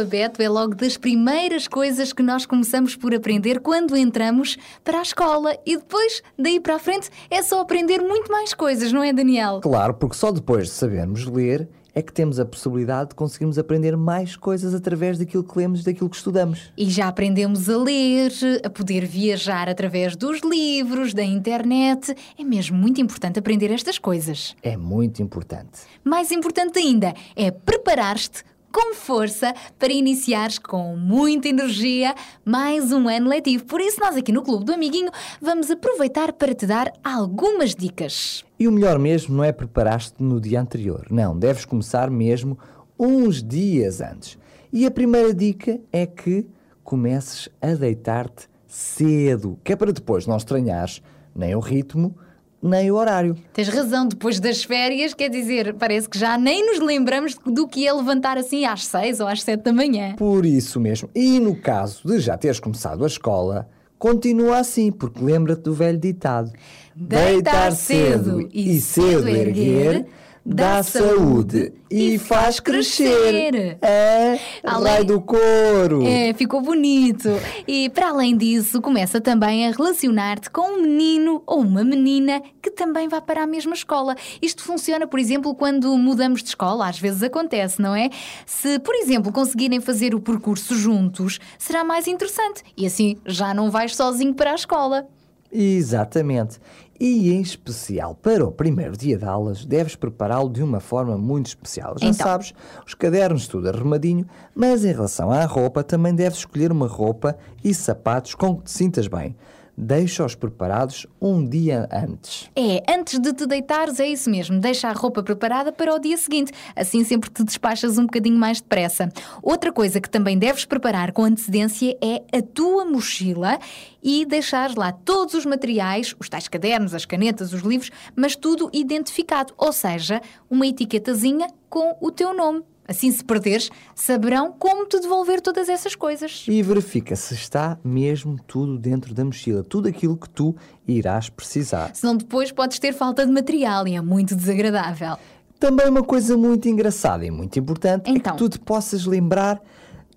alfabeto 0.00 0.40
é 0.40 0.48
logo 0.48 0.74
das 0.74 0.96
primeiras 0.96 1.68
coisas 1.68 2.12
que 2.12 2.22
nós 2.22 2.46
começamos 2.46 2.96
por 2.96 3.14
aprender 3.14 3.60
quando 3.60 3.94
entramos 3.94 4.56
para 4.82 4.98
a 4.98 5.02
escola 5.02 5.54
e 5.66 5.76
depois, 5.76 6.22
daí 6.38 6.58
para 6.58 6.76
a 6.76 6.78
frente, 6.78 7.10
é 7.30 7.42
só 7.42 7.60
aprender 7.60 8.00
muito 8.00 8.32
mais 8.32 8.54
coisas, 8.54 8.92
não 8.92 9.02
é, 9.02 9.12
Daniel? 9.12 9.60
Claro, 9.60 9.94
porque 9.94 10.16
só 10.16 10.32
depois 10.32 10.68
de 10.68 10.72
sabermos 10.72 11.26
ler 11.26 11.68
é 11.94 12.00
que 12.00 12.12
temos 12.12 12.38
a 12.38 12.44
possibilidade 12.44 13.10
de 13.10 13.14
conseguirmos 13.16 13.58
aprender 13.58 13.96
mais 13.96 14.36
coisas 14.36 14.74
através 14.74 15.18
daquilo 15.18 15.42
que 15.42 15.58
lemos 15.58 15.80
e 15.80 15.84
daquilo 15.84 16.08
que 16.08 16.16
estudamos. 16.16 16.72
E 16.76 16.88
já 16.88 17.08
aprendemos 17.08 17.68
a 17.68 17.76
ler, 17.76 18.32
a 18.64 18.70
poder 18.70 19.04
viajar 19.04 19.68
através 19.68 20.16
dos 20.16 20.40
livros, 20.40 21.12
da 21.12 21.24
internet. 21.24 22.14
É 22.38 22.44
mesmo 22.44 22.78
muito 22.78 23.00
importante 23.00 23.38
aprender 23.38 23.70
estas 23.72 23.98
coisas. 23.98 24.54
É 24.62 24.76
muito 24.76 25.20
importante. 25.20 25.80
Mais 26.04 26.30
importante 26.30 26.78
ainda 26.78 27.12
é 27.34 27.50
preparar-te 27.50 28.44
com 28.72 28.94
força 28.94 29.54
para 29.78 29.92
iniciares 29.92 30.58
com 30.58 30.96
muita 30.96 31.48
energia 31.48 32.14
mais 32.44 32.92
um 32.92 33.08
ano 33.08 33.28
letivo. 33.28 33.64
Por 33.64 33.80
isso, 33.80 34.00
nós 34.00 34.16
aqui 34.16 34.32
no 34.32 34.42
Clube 34.42 34.64
do 34.64 34.72
Amiguinho 34.72 35.10
vamos 35.40 35.70
aproveitar 35.70 36.32
para 36.32 36.54
te 36.54 36.66
dar 36.66 36.92
algumas 37.02 37.74
dicas. 37.74 38.44
E 38.58 38.68
o 38.68 38.72
melhor 38.72 38.98
mesmo 38.98 39.36
não 39.36 39.44
é 39.44 39.52
preparar-te 39.52 40.14
no 40.22 40.40
dia 40.40 40.60
anterior. 40.60 41.06
Não, 41.10 41.36
deves 41.36 41.64
começar 41.64 42.10
mesmo 42.10 42.58
uns 42.98 43.42
dias 43.42 44.00
antes. 44.00 44.38
E 44.72 44.86
a 44.86 44.90
primeira 44.90 45.34
dica 45.34 45.80
é 45.92 46.06
que 46.06 46.46
comeces 46.84 47.48
a 47.60 47.74
deitar-te 47.74 48.48
cedo, 48.66 49.58
que 49.64 49.72
é 49.72 49.76
para 49.76 49.92
depois 49.92 50.26
não 50.26 50.36
estranhares 50.36 51.02
nem 51.34 51.54
o 51.54 51.60
ritmo, 51.60 52.14
nem 52.62 52.90
o 52.90 52.96
horário. 52.96 53.36
Tens 53.52 53.68
razão, 53.68 54.06
depois 54.06 54.38
das 54.38 54.62
férias, 54.62 55.14
quer 55.14 55.30
dizer, 55.30 55.74
parece 55.74 56.08
que 56.08 56.18
já 56.18 56.36
nem 56.36 56.64
nos 56.64 56.80
lembramos 56.80 57.36
do 57.46 57.66
que 57.66 57.86
é 57.86 57.92
levantar 57.92 58.36
assim 58.36 58.64
às 58.64 58.86
seis 58.86 59.20
ou 59.20 59.26
às 59.26 59.42
sete 59.42 59.62
da 59.62 59.72
manhã. 59.72 60.14
Por 60.16 60.44
isso 60.44 60.78
mesmo. 60.78 61.08
E 61.14 61.40
no 61.40 61.56
caso 61.56 62.06
de 62.06 62.18
já 62.20 62.36
teres 62.36 62.60
começado 62.60 63.04
a 63.04 63.06
escola, 63.06 63.68
continua 63.98 64.58
assim, 64.58 64.92
porque 64.92 65.22
lembra-te 65.22 65.62
do 65.62 65.74
velho 65.74 65.98
ditado: 65.98 66.52
Deitar 66.94 67.72
cedo 67.72 68.48
e 68.52 68.80
cedo 68.80 69.28
erguer 69.28 70.06
dá 70.44 70.82
saúde 70.82 71.72
e 71.90 72.18
faz 72.18 72.60
crescer. 72.60 73.78
É, 73.82 74.38
Além- 74.64 75.04
do 75.04 75.20
couro. 75.20 76.06
É, 76.06 76.32
ficou 76.34 76.60
bonito. 76.60 77.28
E 77.66 77.90
para 77.90 78.08
além 78.08 78.36
disso, 78.36 78.80
começa 78.80 79.20
também 79.20 79.66
a 79.66 79.70
relacionar-te 79.70 80.48
com 80.50 80.62
um 80.78 80.82
menino 80.82 81.42
ou 81.46 81.60
uma 81.60 81.84
menina 81.84 82.42
que 82.62 82.70
também 82.70 83.08
vai 83.08 83.20
para 83.20 83.42
a 83.42 83.46
mesma 83.46 83.74
escola. 83.74 84.16
Isto 84.40 84.62
funciona, 84.62 85.06
por 85.06 85.18
exemplo, 85.18 85.54
quando 85.54 85.96
mudamos 85.98 86.42
de 86.42 86.48
escola, 86.48 86.88
às 86.88 86.98
vezes 86.98 87.22
acontece, 87.22 87.80
não 87.80 87.94
é? 87.94 88.08
Se, 88.46 88.78
por 88.78 88.94
exemplo, 88.94 89.32
conseguirem 89.32 89.80
fazer 89.80 90.14
o 90.14 90.20
percurso 90.20 90.74
juntos, 90.74 91.38
será 91.58 91.84
mais 91.84 92.06
interessante. 92.06 92.62
E 92.76 92.86
assim 92.86 93.16
já 93.26 93.52
não 93.52 93.70
vais 93.70 93.94
sozinho 93.94 94.34
para 94.34 94.52
a 94.52 94.54
escola. 94.54 95.06
Exatamente. 95.52 96.58
E 97.00 97.32
em 97.32 97.40
especial 97.40 98.14
para 98.14 98.44
o 98.44 98.52
primeiro 98.52 98.94
dia 98.94 99.16
de 99.16 99.24
aulas, 99.24 99.64
deves 99.64 99.96
prepará-lo 99.96 100.50
de 100.50 100.62
uma 100.62 100.80
forma 100.80 101.16
muito 101.16 101.46
especial. 101.46 101.96
Já 101.98 102.08
Então. 102.08 102.26
sabes, 102.26 102.52
os 102.86 102.92
cadernos 102.92 103.48
tudo 103.48 103.70
arrumadinho, 103.70 104.26
mas 104.54 104.84
em 104.84 104.92
relação 104.92 105.30
à 105.30 105.42
roupa, 105.46 105.82
também 105.82 106.14
deves 106.14 106.40
escolher 106.40 106.70
uma 106.70 106.86
roupa 106.86 107.38
e 107.64 107.72
sapatos 107.72 108.34
com 108.34 108.56
que 108.56 108.64
te 108.64 108.72
sintas 108.72 109.08
bem. 109.08 109.34
Deixa-os 109.82 110.34
preparados 110.34 111.06
um 111.18 111.42
dia 111.42 111.88
antes. 111.90 112.50
É, 112.54 112.82
antes 112.86 113.18
de 113.18 113.32
te 113.32 113.46
deitares, 113.46 113.98
é 113.98 114.06
isso 114.06 114.28
mesmo. 114.28 114.60
Deixa 114.60 114.88
a 114.88 114.92
roupa 114.92 115.22
preparada 115.22 115.72
para 115.72 115.94
o 115.94 115.98
dia 115.98 116.18
seguinte. 116.18 116.52
Assim 116.76 117.02
sempre 117.02 117.30
te 117.30 117.42
despachas 117.42 117.96
um 117.96 118.02
bocadinho 118.02 118.36
mais 118.36 118.60
depressa. 118.60 119.10
Outra 119.42 119.72
coisa 119.72 119.98
que 119.98 120.10
também 120.10 120.38
deves 120.38 120.66
preparar 120.66 121.12
com 121.12 121.24
antecedência 121.24 121.96
é 122.02 122.22
a 122.36 122.42
tua 122.42 122.84
mochila 122.84 123.58
e 124.02 124.26
deixar 124.26 124.76
lá 124.76 124.92
todos 124.92 125.32
os 125.32 125.46
materiais, 125.46 126.14
os 126.20 126.28
tais 126.28 126.46
cadernos, 126.46 126.94
as 126.94 127.06
canetas, 127.06 127.54
os 127.54 127.62
livros, 127.62 127.90
mas 128.14 128.36
tudo 128.36 128.68
identificado. 128.74 129.54
Ou 129.56 129.72
seja, 129.72 130.20
uma 130.50 130.66
etiquetazinha 130.66 131.48
com 131.70 131.96
o 132.02 132.10
teu 132.10 132.34
nome. 132.34 132.62
Assim, 132.90 133.12
se 133.12 133.24
perderes, 133.24 133.70
saberão 133.94 134.52
como 134.58 134.84
te 134.84 134.98
devolver 134.98 135.40
todas 135.40 135.68
essas 135.68 135.94
coisas. 135.94 136.44
E 136.48 136.60
verifica 136.60 137.14
se 137.14 137.34
está 137.34 137.78
mesmo 137.84 138.36
tudo 138.48 138.76
dentro 138.76 139.14
da 139.14 139.24
mochila, 139.24 139.62
tudo 139.62 139.88
aquilo 139.88 140.16
que 140.16 140.28
tu 140.28 140.56
irás 140.88 141.28
precisar. 141.28 141.92
Senão 141.94 142.16
depois 142.16 142.50
podes 142.50 142.80
ter 142.80 142.92
falta 142.92 143.24
de 143.24 143.30
material 143.30 143.86
e 143.86 143.94
é 143.94 144.00
muito 144.00 144.34
desagradável. 144.34 145.16
Também 145.60 145.88
uma 145.88 146.02
coisa 146.02 146.36
muito 146.36 146.68
engraçada 146.68 147.24
e 147.24 147.30
muito 147.30 147.56
importante 147.60 148.10
é 148.10 148.12
Então. 148.12 148.32
que 148.32 148.38
tu 148.38 148.48
te 148.48 148.58
possas 148.58 149.06
lembrar 149.06 149.62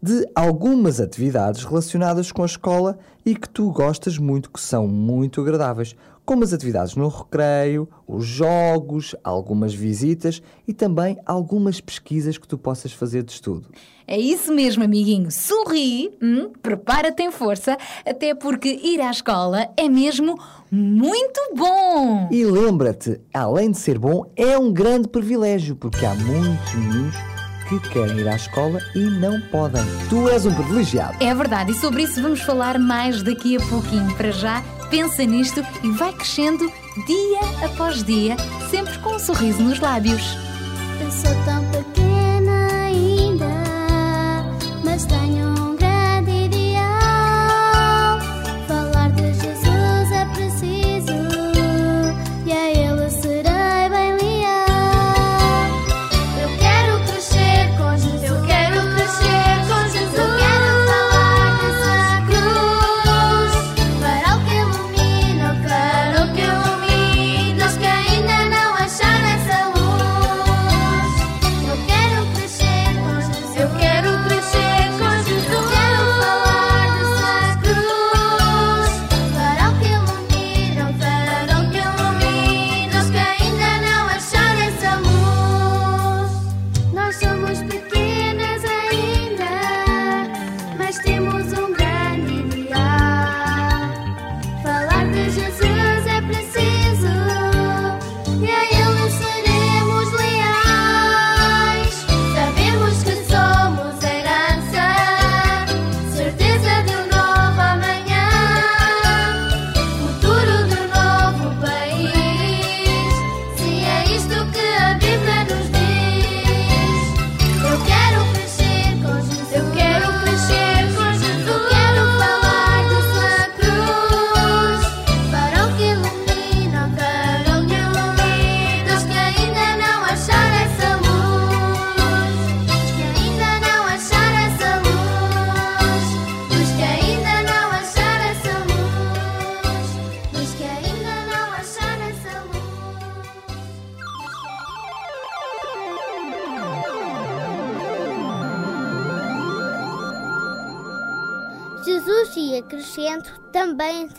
de 0.01 0.27
algumas 0.33 0.99
atividades 0.99 1.63
relacionadas 1.63 2.31
com 2.31 2.41
a 2.41 2.45
escola 2.47 2.97
e 3.23 3.35
que 3.35 3.47
tu 3.47 3.71
gostas 3.71 4.17
muito, 4.17 4.49
que 4.49 4.59
são 4.59 4.87
muito 4.87 5.39
agradáveis, 5.39 5.95
como 6.25 6.43
as 6.43 6.53
atividades 6.53 6.95
no 6.95 7.07
recreio, 7.07 7.87
os 8.07 8.25
jogos, 8.25 9.15
algumas 9.23 9.73
visitas 9.73 10.41
e 10.67 10.73
também 10.73 11.17
algumas 11.25 11.81
pesquisas 11.81 12.37
que 12.37 12.47
tu 12.47 12.57
possas 12.57 12.91
fazer 12.91 13.23
de 13.23 13.33
estudo. 13.33 13.67
É 14.07 14.17
isso 14.17 14.53
mesmo, 14.53 14.83
amiguinho. 14.83 15.31
Sorri, 15.31 16.11
hum, 16.21 16.51
prepara-te 16.61 17.23
em 17.23 17.31
força, 17.31 17.77
até 18.05 18.35
porque 18.35 18.69
ir 18.69 18.99
à 18.99 19.09
escola 19.09 19.69
é 19.77 19.87
mesmo 19.87 20.37
muito 20.69 21.39
bom. 21.55 22.27
E 22.31 22.43
lembra-te, 22.43 23.21
além 23.33 23.71
de 23.71 23.77
ser 23.77 23.97
bom, 23.97 24.29
é 24.35 24.57
um 24.57 24.73
grande 24.73 25.07
privilégio, 25.07 25.75
porque 25.75 26.05
há 26.05 26.13
muitos 26.15 26.73
meninos 26.73 27.15
que 27.69 27.79
querem 27.89 28.19
ir 28.19 28.27
à 28.27 28.35
escola 28.35 28.79
e 28.93 28.99
não 28.99 29.39
podem. 29.49 29.81
Tu 30.09 30.27
és 30.29 30.45
um 30.45 30.53
privilegiado. 30.53 31.15
É 31.23 31.33
verdade, 31.33 31.71
e 31.71 31.75
sobre 31.75 32.03
isso 32.03 32.21
vamos 32.21 32.41
falar 32.41 32.77
mais 32.77 33.23
daqui 33.23 33.55
a 33.55 33.59
pouquinho. 33.67 34.13
Para 34.15 34.31
já, 34.31 34.61
pensa 34.93 35.25
nisto 35.25 35.65
e 35.83 35.89
vai 35.89 36.13
crescendo 36.13 36.71
dia 37.07 37.65
após 37.65 38.03
dia, 38.03 38.37
sempre 38.69 38.95
com 38.99 39.15
um 39.15 39.19
sorriso 39.19 39.63
nos 39.63 39.79
lábios. 39.79 40.21
Tão 41.45 41.65
pequena 41.71 41.92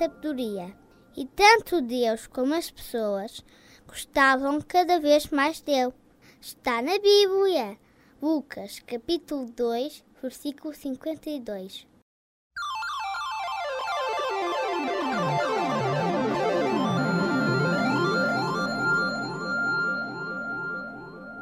sabedoria. 0.04 0.74
E 1.16 1.24
tanto 1.26 1.80
Deus 1.80 2.26
como 2.26 2.54
as 2.54 2.70
pessoas 2.70 3.42
gostavam 3.86 4.60
cada 4.60 5.00
vez 5.00 5.28
mais 5.28 5.60
dele. 5.60 5.92
Está 6.40 6.82
na 6.82 6.98
Bíblia. 6.98 7.78
Lucas, 8.20 8.80
capítulo 8.80 9.46
2, 9.46 10.04
versículo 10.22 10.74
52. 10.74 11.86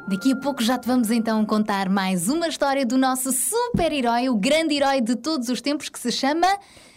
Daqui 0.07 0.33
a 0.33 0.35
pouco 0.35 0.61
já 0.61 0.77
te 0.77 0.87
vamos 0.87 1.09
então 1.09 1.43
contar 1.45 1.89
mais 1.89 2.29
uma 2.29 2.47
história 2.47 2.85
do 2.85 2.97
nosso 2.97 3.31
super-herói, 3.31 4.29
o 4.29 4.35
grande 4.35 4.75
herói 4.75 5.01
de 5.01 5.15
todos 5.15 5.49
os 5.49 5.59
tempos 5.59 5.89
que 5.89 5.97
se 5.97 6.11
chama 6.11 6.47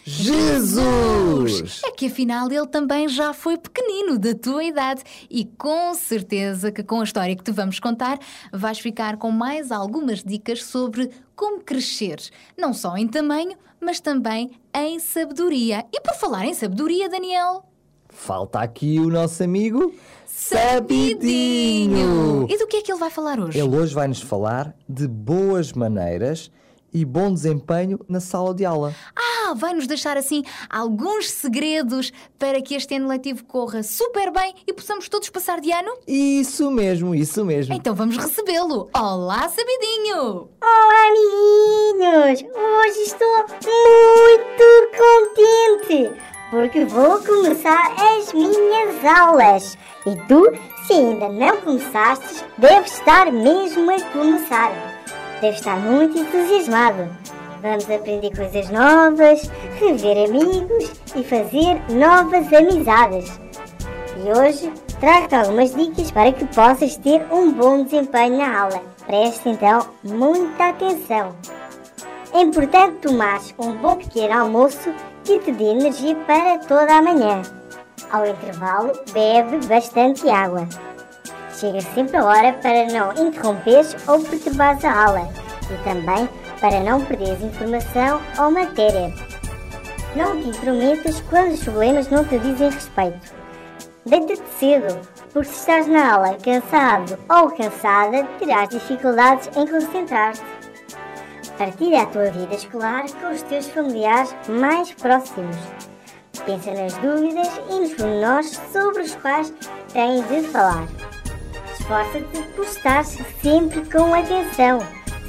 Jesus! 0.09 1.81
É 1.83 1.91
que 1.91 2.05
afinal 2.05 2.49
ele 2.49 2.65
também 2.67 3.09
já 3.09 3.33
foi 3.33 3.57
pequenino, 3.57 4.17
da 4.17 4.33
tua 4.33 4.63
idade, 4.63 5.03
e 5.29 5.43
com 5.43 5.93
certeza 5.93 6.71
que 6.71 6.81
com 6.81 7.01
a 7.01 7.03
história 7.03 7.35
que 7.35 7.43
te 7.43 7.51
vamos 7.51 7.77
contar 7.77 8.17
vais 8.53 8.79
ficar 8.79 9.17
com 9.17 9.29
mais 9.31 9.69
algumas 9.69 10.23
dicas 10.23 10.63
sobre 10.63 11.09
como 11.35 11.59
crescer, 11.59 12.21
não 12.57 12.73
só 12.73 12.95
em 12.95 13.05
tamanho, 13.05 13.57
mas 13.81 13.99
também 13.99 14.51
em 14.73 14.97
sabedoria. 14.97 15.83
E 15.93 15.99
por 15.99 16.13
falar 16.15 16.45
em 16.45 16.53
sabedoria, 16.53 17.09
Daniel, 17.09 17.65
Falta 18.09 18.61
aqui 18.61 18.99
o 18.99 19.09
nosso 19.09 19.43
amigo 19.43 19.93
Sabidinho! 20.25 21.27
E 22.49 22.57
do 22.57 22.65
que 22.65 22.77
é 22.77 22.81
que 22.81 22.89
ele 22.91 22.99
vai 22.99 23.09
falar 23.09 23.39
hoje? 23.39 23.59
Ele 23.59 23.75
hoje 23.75 23.93
vai 23.93 24.07
nos 24.07 24.21
falar 24.21 24.73
de 24.87 25.05
boas 25.05 25.73
maneiras 25.73 26.49
e 26.97 27.05
bom 27.05 27.31
desempenho 27.31 27.99
na 28.09 28.19
sala 28.19 28.55
de 28.55 28.65
aula. 28.65 28.93
Ah, 29.15 29.53
vai 29.53 29.73
nos 29.73 29.85
deixar 29.85 30.17
assim 30.17 30.43
alguns 30.67 31.29
segredos 31.29 32.11
para 32.39 32.59
que 32.59 32.73
este 32.73 32.95
ano 32.95 33.07
letivo 33.07 33.45
corra 33.45 33.83
super 33.83 34.31
bem 34.31 34.55
e 34.65 34.73
possamos 34.73 35.07
todos 35.07 35.29
passar 35.29 35.61
de 35.61 35.71
ano? 35.71 35.91
Isso 36.07 36.71
mesmo, 36.71 37.13
isso 37.13 37.45
mesmo. 37.45 37.73
Então 37.75 37.93
vamos 37.93 38.17
recebê-lo. 38.17 38.89
Olá, 38.95 39.47
Sabidinho! 39.47 40.49
Olá, 40.59 41.07
amiguinhos! 41.09 42.41
Hoje 42.41 42.99
estou 43.01 43.45
muito 44.17 44.57
contente 44.97 46.19
porque 46.49 46.85
vou 46.85 47.19
começar 47.19 47.93
as 47.93 48.33
minhas 48.33 49.05
aulas. 49.05 49.77
E 50.05 50.15
tu, 50.27 50.51
se 50.87 50.93
ainda 50.93 51.29
não 51.29 51.61
começaste, 51.61 52.43
deves 52.57 52.93
estar 52.93 53.31
mesmo 53.31 53.91
a 53.91 54.01
começar. 54.11 54.86
Deves 55.41 55.59
estar 55.59 55.79
muito 55.79 56.17
entusiasmado. 56.17 57.07
Vamos 57.61 57.89
aprender 57.89 58.35
coisas 58.35 58.69
novas, 58.69 59.51
rever 59.79 60.29
amigos 60.29 60.91
e 61.15 61.23
fazer 61.23 61.79
novas 61.91 62.51
amizades. 62.51 63.39
E 64.17 64.31
hoje 64.31 64.71
trago-te 64.99 65.35
algumas 65.35 65.75
dicas 65.75 66.09
para 66.09 66.31
que 66.31 66.45
possas 66.45 66.97
ter 66.97 67.25
um 67.31 67.51
bom 67.51 67.83
desempenho 67.83 68.37
na 68.37 68.61
aula. 68.61 68.81
Preste 69.05 69.49
então 69.49 69.87
muita 70.03 70.69
atenção. 70.69 71.35
É 72.33 72.41
importante 72.41 72.97
tomar 73.07 73.39
um 73.59 73.73
bom 73.73 73.95
pequeno 73.95 74.39
almoço 74.39 74.91
que 75.23 75.39
te 75.39 75.51
dê 75.51 75.65
energia 75.65 76.15
para 76.25 76.57
toda 76.59 76.97
a 76.97 77.01
manhã. 77.01 77.41
Ao 78.11 78.25
intervalo, 78.25 78.91
bebe 79.13 79.65
bastante 79.67 80.27
água. 80.29 80.67
Chega 81.57 81.81
sempre 81.81 82.17
a 82.17 82.23
hora 82.23 82.53
para 82.53 82.85
não 82.85 83.11
interromperes 83.13 83.95
ou 84.07 84.19
perturbares 84.19 84.85
a 84.85 85.05
aula 85.05 85.27
e 85.71 85.83
também 85.83 86.29
para 86.61 86.81
não 86.81 87.03
perderes 87.03 87.41
informação 87.41 88.21
ou 88.37 88.51
matéria. 88.51 89.11
Não 90.15 90.39
te 90.39 90.49
intrometas 90.49 91.19
quando 91.21 91.53
os 91.53 91.63
problemas 91.63 92.09
não 92.09 92.23
te 92.23 92.37
dizem 92.37 92.69
respeito. 92.69 93.35
Deita-te 94.05 94.47
cedo, 94.59 94.99
porque 95.33 95.49
se 95.49 95.59
estás 95.59 95.87
na 95.87 96.13
aula 96.13 96.37
cansado 96.43 97.17
ou 97.27 97.49
cansada, 97.49 98.23
terás 98.37 98.69
dificuldades 98.69 99.49
em 99.57 99.65
concentrar-te. 99.65 100.43
Partilha 101.57 102.03
a 102.03 102.05
tua 102.05 102.29
vida 102.29 102.53
escolar 102.53 103.05
com 103.19 103.31
os 103.31 103.41
teus 103.41 103.67
familiares 103.69 104.35
mais 104.47 104.91
próximos. 104.93 105.57
Pensa 106.45 106.71
nas 106.71 106.93
dúvidas 106.97 107.49
e 107.67 107.79
nos 107.79 107.93
pormenores 107.95 108.61
sobre 108.71 109.01
os 109.01 109.15
quais 109.15 109.51
tens 109.91 110.27
de 110.29 110.43
falar. 110.49 110.87
Esforça-te 111.87 112.43
por 112.53 112.65
estar 112.65 113.05
sempre 113.05 113.89
com 113.89 114.13
atenção. 114.13 114.79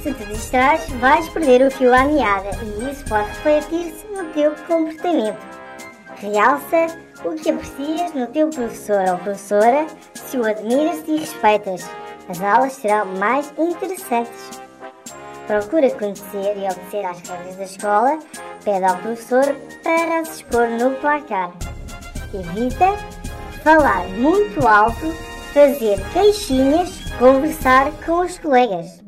Se 0.03 0.13
te 0.13 0.25
distraes, 0.25 0.89
vais 0.99 1.29
perder 1.29 1.65
o 1.65 1.71
fio 1.71 1.93
à 1.93 2.03
meada 2.03 2.49
e 2.61 2.91
isso 2.91 3.05
pode 3.05 3.29
refletir-se 3.29 4.05
no 4.07 4.25
teu 4.33 4.53
comportamento. 4.67 5.39
Realça 6.17 6.87
o 7.23 7.33
que 7.35 7.49
aprecias 7.49 8.13
no 8.13 8.27
teu 8.27 8.49
professor 8.49 9.07
ou 9.09 9.17
professora 9.19 9.87
se 10.13 10.37
o 10.37 10.45
admiras 10.45 11.01
e 11.07 11.19
respeitas. 11.19 11.89
As 12.27 12.41
aulas 12.41 12.73
serão 12.73 13.05
mais 13.05 13.53
interessantes. 13.57 14.61
Procura 15.47 15.89
conhecer 15.91 16.57
e 16.57 16.65
obedecer 16.65 17.05
às 17.05 17.21
regras 17.21 17.55
da 17.55 17.63
escola. 17.63 18.19
Pede 18.65 18.83
ao 18.83 18.97
professor 18.97 19.45
para 19.81 20.25
se 20.25 20.41
expor 20.41 20.67
no 20.67 20.91
placar. 20.95 21.53
Evita 22.33 22.97
falar 23.63 24.05
muito 24.09 24.67
alto, 24.67 25.15
fazer 25.53 25.99
queixinhas, 26.13 26.89
conversar 27.17 27.91
com 28.05 28.21
os 28.21 28.37
colegas. 28.37 29.03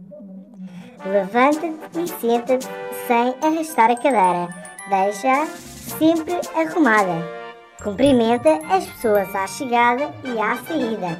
Levanta-te 1.06 2.00
e 2.00 2.08
senta-te 2.08 2.68
sem 3.08 3.36
arrastar 3.42 3.92
a 3.92 3.96
cadeira. 3.96 4.48
Deixa-a 4.90 5.46
sempre 5.98 6.40
arrumada. 6.56 7.42
Cumprimenta 7.84 8.60
as 8.70 8.86
pessoas 8.86 9.34
à 9.36 9.48
chegada 9.48 10.14
e 10.24 10.40
à 10.40 10.58
saída. 10.58 11.18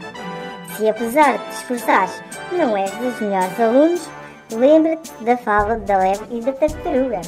Se 0.76 0.88
apesar 0.88 1.38
de 1.38 1.46
te 1.46 1.52
esforçares 1.52 2.24
não 2.52 2.78
és 2.78 2.92
dos 2.92 3.20
melhores 3.20 3.60
alunos, 3.60 4.10
lembra-te 4.52 5.12
da 5.24 5.38
fala 5.38 5.78
da 5.78 5.98
lebre 5.98 6.28
e 6.38 6.42
da 6.42 6.54
tartaruga. 6.54 7.22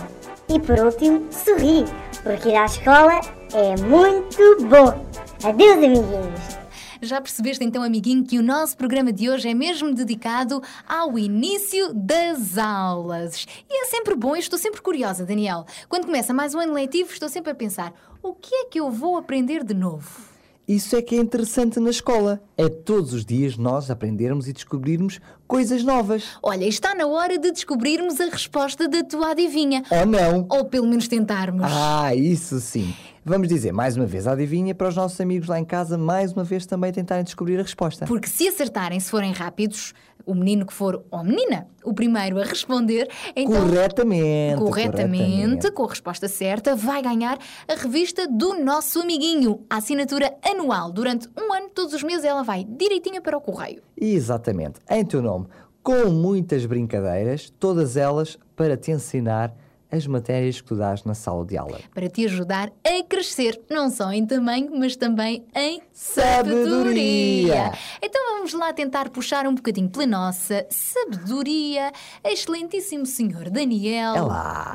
E 0.49 0.60
por 0.60 0.79
último, 0.79 1.27
sorri, 1.32 1.86
porque 2.21 2.49
ir 2.49 2.56
à 2.56 2.65
escola 2.65 3.19
é 3.53 3.75
muito 3.82 4.65
bom. 4.65 5.06
Adeus, 5.43 5.77
amiguinhos! 5.77 6.62
Já 7.03 7.19
percebeste 7.19 7.61
então, 7.65 7.83
amiguinho, 7.83 8.23
que 8.23 8.39
o 8.39 8.41
nosso 8.41 8.77
programa 8.77 9.11
de 9.11 9.29
hoje 9.29 9.49
é 9.49 9.53
mesmo 9.53 9.93
dedicado 9.93 10.63
ao 10.87 11.19
início 11.19 11.93
das 11.93 12.57
aulas. 12.57 13.45
E 13.69 13.83
é 13.83 13.85
sempre 13.87 14.15
bom, 14.15 14.37
estou 14.37 14.57
sempre 14.57 14.81
curiosa, 14.81 15.25
Daniel. 15.25 15.65
Quando 15.89 16.05
começa 16.05 16.33
mais 16.33 16.55
um 16.55 16.61
ano 16.61 16.71
letivo, 16.71 17.11
estou 17.11 17.27
sempre 17.27 17.51
a 17.51 17.55
pensar: 17.55 17.93
o 18.21 18.33
que 18.33 18.55
é 18.55 18.65
que 18.67 18.79
eu 18.79 18.89
vou 18.89 19.17
aprender 19.17 19.65
de 19.65 19.73
novo? 19.73 20.32
Isso 20.65 20.95
é 20.95 21.02
que 21.02 21.15
é 21.15 21.19
interessante 21.19 21.78
na 21.78 21.89
escola. 21.89 22.41
É 22.58 22.69
todos 22.69 23.12
os 23.12 23.26
dias 23.26 23.58
nós 23.58 23.91
aprendermos 23.91 24.47
e 24.47 24.54
descobrirmos 24.54 25.19
coisas 25.45 25.84
novas. 25.84 26.38
Olha, 26.41 26.65
está 26.65 26.95
na 26.95 27.06
hora 27.06 27.38
de 27.38 27.52
descobrirmos 27.52 28.21
a 28.21 28.26
resposta 28.26 28.88
da 28.88 29.04
tua 29.04 29.32
adivinha. 29.32 29.84
Ou 29.91 30.06
não. 30.06 30.47
Ou 30.49 30.63
pelo 30.63 30.88
menos 30.88 31.10
tentarmos. 31.10 31.65
Ah, 31.65 32.15
isso 32.15 32.62
sim. 32.62 32.93
Vamos 33.26 33.47
dizer 33.47 33.71
mais 33.73 33.97
uma 33.97 34.06
vez 34.06 34.26
a 34.26 34.34
adivinha 34.34 34.73
para 34.76 34.88
os 34.88 34.95
nossos 34.95 35.19
amigos 35.19 35.47
lá 35.47 35.60
em 35.60 35.65
casa, 35.65 35.97
mais 35.97 36.34
uma 36.34 36.43
vez 36.43 36.65
também 36.65 36.91
tentarem 36.91 37.23
descobrir 37.23 37.58
a 37.58 37.62
resposta. 37.62 38.06
Porque 38.06 38.28
se 38.28 38.47
acertarem, 38.47 38.99
se 38.99 39.10
forem 39.10 39.32
rápidos, 39.32 39.93
o 40.25 40.33
menino 40.33 40.65
que 40.65 40.73
for, 40.73 41.03
ou 41.12 41.23
menina, 41.23 41.67
o 41.83 41.93
primeiro 41.93 42.39
a 42.39 42.43
responder, 42.43 43.09
então. 43.36 43.62
Corretamente, 43.62 44.59
Corretamente, 44.59 44.62
corretamente. 44.62 45.71
com 45.71 45.83
a 45.83 45.89
resposta 45.89 46.27
certa, 46.27 46.75
vai 46.75 47.01
ganhar 47.01 47.38
a 47.67 47.75
revista 47.75 48.27
do 48.27 48.53
nosso 48.63 49.01
amiguinho. 49.01 49.65
A 49.69 49.77
assinatura 49.77 50.33
anual. 50.43 50.91
Durante 50.91 51.27
um 51.38 51.53
ano, 51.53 51.69
todos 51.69 51.93
os 51.93 52.03
meses, 52.03 52.23
ela 52.23 52.43
vai 52.43 52.63
direitinha 52.63 53.21
para 53.21 53.38
o 53.38 53.41
correio. 53.41 53.81
Exatamente, 53.99 54.79
em 54.89 55.05
teu 55.05 55.21
nome, 55.21 55.47
com 55.81 56.09
muitas 56.09 56.65
brincadeiras, 56.65 57.51
todas 57.59 57.97
elas 57.97 58.38
para 58.55 58.77
te 58.77 58.91
ensinar 58.91 59.53
as 59.93 60.08
matérias 60.08 60.60
que 60.60 60.67
tu 60.67 60.75
dás 60.75 61.03
na 61.03 61.13
sala 61.13 61.45
de 61.45 61.56
aula. 61.56 61.79
Para 61.93 62.10
te 62.10 62.25
ajudar 62.25 62.71
a 62.84 63.03
crescer, 63.08 63.62
não 63.69 63.91
só 63.91 64.12
em 64.12 64.25
tamanho, 64.25 64.71
mas 64.73 64.95
também 64.95 65.45
em 65.56 65.82
Sabedoria. 65.91 67.53
sabedoria. 67.53 67.71
Então 68.01 68.36
vamos 68.36 68.53
lá 68.53 68.73
tentar 68.73 69.10
puxar 69.10 69.45
um 69.45 69.53
bocadinho 69.53 69.89
pela 69.89 70.08
nossa 70.08 70.65
sabedoria. 70.69 71.91
Excelentíssimo 72.23 73.06
senhor 73.06 73.49
Daniel. 73.51 74.15
É 74.15 74.21
lá, 74.21 74.73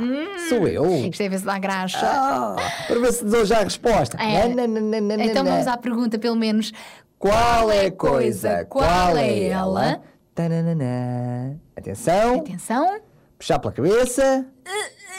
sou 0.49 0.69
eu. 0.69 0.87
Isto 1.09 1.23
é 1.23 1.29
dá 1.29 1.59
graxa. 1.59 1.99
Ah, 2.03 2.57
para 2.87 2.99
ver 3.01 3.13
se 3.13 3.25
dou 3.25 3.45
já 3.45 3.59
a 3.61 3.65
resposta. 3.65 4.17
É. 4.23 4.47
Nananana. 4.49 5.25
Então 5.25 5.45
vamos 5.45 5.67
à 5.67 5.77
pergunta, 5.77 6.19
pelo 6.19 6.37
menos. 6.37 6.73
Qual 7.19 7.71
é 7.73 7.87
a 7.87 7.91
coisa? 7.93 8.65
Qual 8.67 9.17
é 9.17 9.49
ela? 9.49 10.01
Tananana. 10.35 11.61
Atenção, 11.77 12.41
Atenção. 12.41 13.01
puxar 13.37 13.59
pela 13.59 13.73
cabeça. 13.73 14.47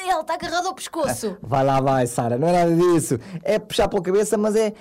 Ele 0.03 0.19
está 0.21 0.33
agarrado 0.35 0.67
ao 0.67 0.73
pescoço. 0.75 1.37
Vai 1.43 1.63
lá, 1.63 1.79
vai, 1.81 2.07
Sara, 2.07 2.37
não 2.37 2.47
é 2.47 2.51
nada 2.65 2.75
disso. 2.75 3.19
É 3.43 3.57
puxar 3.59 3.87
pela 3.87 4.01
cabeça, 4.01 4.37
mas 4.37 4.55
é 4.55 4.73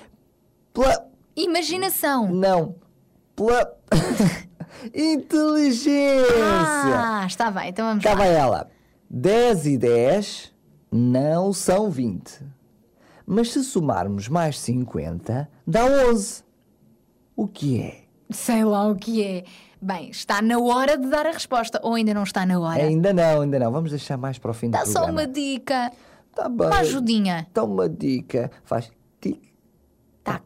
pela. 0.72 1.06
Imaginação. 1.36 2.28
Não. 2.28 2.74
Pela. 3.36 3.74
Inteligência. 4.94 6.26
Ah, 6.96 7.24
está 7.26 7.50
bem. 7.50 7.68
Então 7.70 7.86
vamos 7.86 8.02
Cá 8.04 8.10
lá. 8.10 8.16
vai 8.16 8.34
ela. 8.34 8.68
10 9.10 9.66
e 9.66 9.78
10 9.78 10.54
não 10.90 11.52
são 11.52 11.90
20. 11.90 12.40
Mas 13.26 13.52
se 13.52 13.62
somarmos 13.64 14.28
mais 14.28 14.58
50, 14.58 15.48
dá 15.66 15.84
11. 16.10 16.42
O 17.36 17.46
que 17.46 17.80
é? 17.82 18.04
Sei 18.30 18.64
lá 18.64 18.86
o 18.88 18.94
que 18.96 19.22
é. 19.22 19.44
Bem, 19.80 20.10
está 20.10 20.42
na 20.42 20.58
hora 20.58 20.96
de 20.98 21.08
dar 21.08 21.26
a 21.26 21.30
resposta. 21.30 21.80
Ou 21.82 21.94
ainda 21.94 22.12
não 22.12 22.24
está 22.24 22.44
na 22.44 22.58
hora? 22.58 22.82
Ainda 22.82 23.12
não, 23.12 23.40
ainda 23.42 23.58
não. 23.58 23.70
Vamos 23.72 23.90
deixar 23.90 24.16
mais 24.16 24.38
para 24.38 24.50
o 24.50 24.54
fim 24.54 24.70
Dá 24.70 24.80
do 24.82 24.86
só 24.86 25.04
programa. 25.04 25.20
uma 25.22 25.26
dica. 25.26 25.92
Tá 26.34 26.48
bem. 26.48 26.66
Uma 26.66 26.78
ajudinha. 26.78 27.46
Dá 27.54 27.64
uma 27.64 27.88
dica. 27.88 28.50
Faz 28.64 28.90
tic, 29.20 29.40
Tac, 30.24 30.42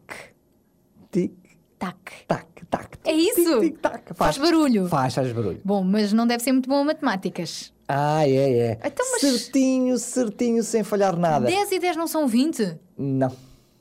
tic, 1.11 1.33
tac. 1.77 1.97
tac, 2.27 2.45
tac. 2.69 2.97
É 3.05 3.11
isso? 3.11 3.59
Tic, 3.59 3.73
tic, 3.73 3.79
tac. 3.81 4.13
Faz 4.15 4.37
barulho. 4.37 4.87
Faz, 4.87 5.13
faz 5.15 5.31
barulho. 5.31 5.59
Bom, 5.65 5.83
mas 5.83 6.13
não 6.13 6.25
deve 6.25 6.43
ser 6.43 6.51
muito 6.51 6.69
bom 6.69 6.81
a 6.81 6.83
matemáticas. 6.85 7.73
Ah, 7.87 8.25
é, 8.27 8.59
é. 8.71 8.79
Então, 8.85 9.05
mas- 9.11 9.21
Certinho, 9.21 9.97
certinho, 9.97 10.63
sem 10.63 10.83
falhar 10.83 11.17
nada. 11.17 11.47
10 11.47 11.71
e 11.73 11.79
10 11.79 11.97
não 11.97 12.07
são 12.07 12.27
20? 12.27 12.79
Não. 12.97 13.31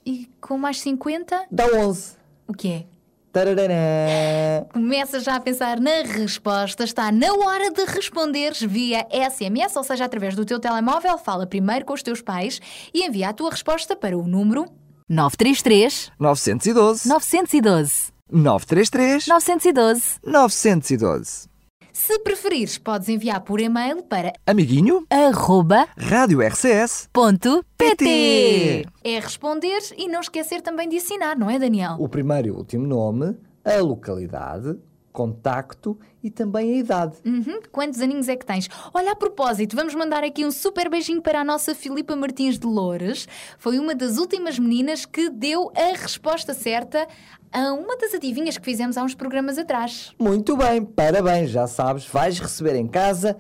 E 0.05 0.29
com 0.41 0.59
mais 0.59 0.81
50? 0.81 1.45
Dá 1.51 1.67
11. 1.77 2.17
O 2.49 2.53
que 2.53 2.69
é? 2.69 2.85
Tarararã. 3.33 4.65
Começa 4.73 5.19
já 5.21 5.37
a 5.37 5.41
pensar 5.41 5.81
na 5.81 6.03
resposta. 6.03 6.85
Está 6.85 7.11
na 7.11 7.33
hora 7.33 7.71
de 7.71 7.85
responderes 7.85 8.61
via 8.61 9.07
SMS, 9.11 9.75
ou 9.77 9.83
seja, 9.83 10.05
através 10.05 10.37
do 10.37 10.45
teu 10.45 10.61
telemóvel. 10.61 11.17
Fala 11.17 11.47
primeiro 11.47 11.85
com 11.87 11.95
os 11.95 12.03
teus 12.03 12.21
pais 12.21 12.61
e 12.93 13.07
envia 13.07 13.31
a 13.31 13.33
tua 13.33 13.51
resposta 13.51 13.97
para 13.97 14.17
o 14.17 14.27
número 14.27 14.67
933 15.09 16.13
912 16.19 17.09
912 17.09 18.13
933 18.31 19.27
912 19.27 20.19
912. 20.25 21.52
Se 21.93 22.19
preferires, 22.21 22.79
podes 22.79 23.11
enviar 23.11 23.43
por 23.43 23.61
e-mail 23.61 24.03
para 24.03 24.33
Amiguinho, 24.47 25.07
arroba 25.11 25.87
Rádio 25.95 26.41
RCS. 26.41 27.11
ponto 27.13 27.63
pt. 27.77 28.87
é 29.05 29.21
responder 29.21 29.79
e 29.99 30.09
não 30.09 30.21
esquecer 30.21 30.63
também 30.63 30.89
de 30.89 30.97
assinar, 30.97 31.37
não 31.37 31.51
é, 31.51 31.59
Daniel? 31.59 31.97
O 31.99 32.09
primeiro 32.09 32.49
e 32.49 32.51
último 32.51 32.87
nome, 32.87 33.37
a 33.63 33.77
localidade, 33.83 34.79
contacto 35.13 35.99
e 36.23 36.31
também 36.31 36.73
a 36.73 36.77
idade. 36.79 37.17
Uhum. 37.27 37.61
Quantos 37.71 38.01
aninhos 38.01 38.27
é 38.27 38.37
que 38.37 38.47
tens? 38.47 38.69
Olha, 38.95 39.13
a 39.13 39.17
propósito, 39.17 39.77
vamos 39.77 39.95
mandar 39.95 40.25
aqui 40.25 40.47
um 40.47 40.51
super 40.51 40.89
beijinho 40.89 41.21
para 41.21 41.41
a 41.41 41.45
nossa 41.45 41.75
Filipa 41.75 42.17
Martins 42.17 42.59
de 42.59 42.67
Loures. 42.67 43.29
Foi 43.59 43.79
uma 43.79 43.95
das 43.95 44.17
últimas 44.17 44.59
meninas 44.59 45.05
que 45.05 45.29
deu 45.29 45.71
a 45.77 45.95
resposta 45.95 46.55
certa 46.55 47.07
a 47.53 47.73
uma 47.73 47.97
das 47.97 48.15
adivinhas 48.15 48.57
que 48.57 48.65
fizemos 48.65 48.97
há 48.97 49.03
uns 49.03 49.15
programas 49.15 49.59
atrás. 49.59 50.13
Muito 50.19 50.57
bem, 50.57 50.85
parabéns, 50.85 51.51
já 51.51 51.67
sabes, 51.67 52.07
vais 52.07 52.39
receber 52.39 52.75
em 52.77 52.89
casa 52.89 53.37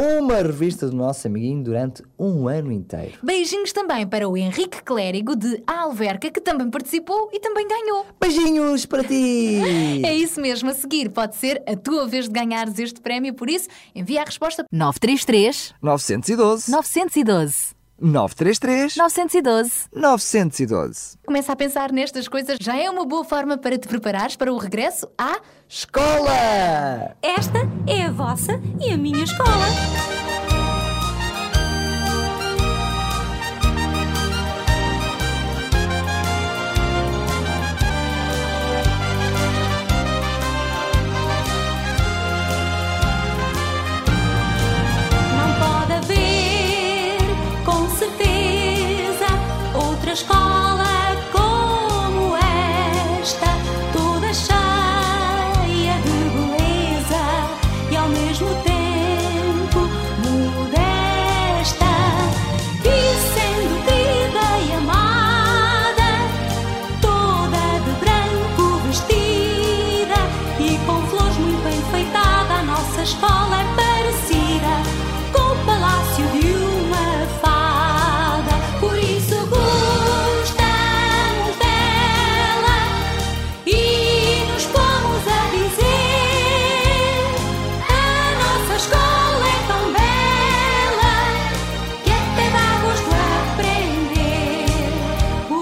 uma 0.00 0.36
revista 0.36 0.88
do 0.88 0.96
nosso 0.96 1.26
amiguinho 1.26 1.62
durante 1.62 2.02
um 2.18 2.48
ano 2.48 2.72
inteiro. 2.72 3.18
Beijinhos 3.22 3.70
também 3.72 4.06
para 4.06 4.26
o 4.26 4.34
Henrique 4.36 4.82
Clérigo 4.82 5.36
de 5.36 5.62
Alverca, 5.66 6.30
que 6.30 6.40
também 6.40 6.70
participou 6.70 7.28
e 7.32 7.38
também 7.38 7.68
ganhou. 7.68 8.06
Beijinhos 8.18 8.86
para 8.86 9.04
ti! 9.04 9.60
É 10.02 10.14
isso 10.14 10.40
mesmo, 10.40 10.70
a 10.70 10.74
seguir 10.74 11.10
pode 11.10 11.36
ser 11.36 11.62
a 11.66 11.76
tua 11.76 12.06
vez 12.06 12.26
de 12.26 12.32
ganhares 12.32 12.78
este 12.78 13.00
prémio, 13.00 13.34
por 13.34 13.50
isso 13.50 13.68
envia 13.94 14.22
a 14.22 14.24
resposta 14.24 14.64
933 14.72 15.74
912 15.82 16.70
912 16.70 17.79
933 18.00 18.96
912 18.96 19.72
912. 19.94 21.18
Começa 21.26 21.52
a 21.52 21.56
pensar 21.56 21.92
nestas 21.92 22.26
coisas, 22.28 22.58
já 22.60 22.76
é 22.76 22.88
uma 22.88 23.04
boa 23.04 23.24
forma 23.24 23.58
para 23.58 23.78
te 23.78 23.86
preparares 23.86 24.36
para 24.36 24.52
o 24.52 24.58
regresso 24.58 25.08
à 25.18 25.40
Escola! 25.68 27.16
Esta 27.22 27.60
é 27.86 28.02
a 28.02 28.10
vossa 28.10 28.60
e 28.80 28.92
a 28.92 28.96
minha 28.96 29.22
escola. 29.22 30.19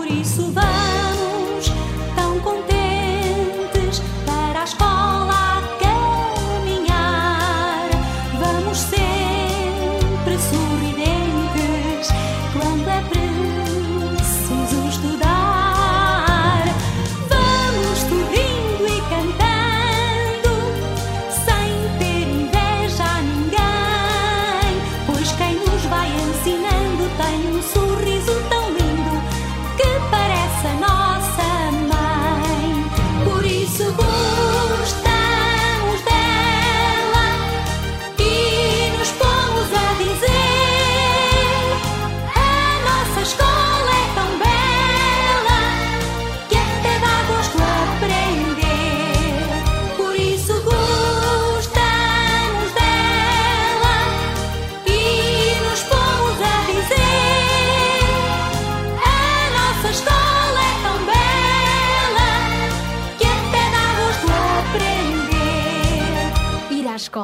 Isso 0.08 0.50
vamos 0.50 0.77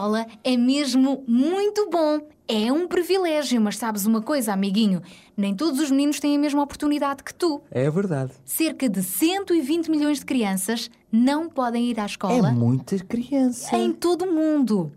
escola 0.05 0.27
é 0.43 0.57
mesmo 0.57 1.25
muito 1.27 1.88
bom. 1.90 2.21
É 2.47 2.71
um 2.71 2.87
privilégio, 2.87 3.59
mas 3.61 3.79
sabes 3.79 4.05
uma 4.05 4.21
coisa, 4.21 4.53
amiguinho? 4.53 5.01
Nem 5.35 5.55
todos 5.55 5.81
os 5.81 5.90
meninos 5.90 6.21
têm 6.21 6.37
a 6.37 6.38
mesma 6.38 6.62
oportunidade 6.62 7.25
que 7.25 7.33
tu. 7.33 7.62
É 7.71 7.90
verdade. 7.90 8.33
Cerca 8.45 8.87
de 8.87 9.03
120 9.03 9.90
milhões 9.90 10.19
de 10.19 10.27
crianças 10.27 10.90
não 11.11 11.49
podem 11.49 11.87
ir 11.90 11.99
à 11.99 12.03
É 12.03 12.07
escola 12.07 12.51
muita 12.53 12.99
criança. 12.99 13.75
em 13.79 13.93
todo 13.93 14.27
o 14.27 14.33
mundo. 14.33 14.93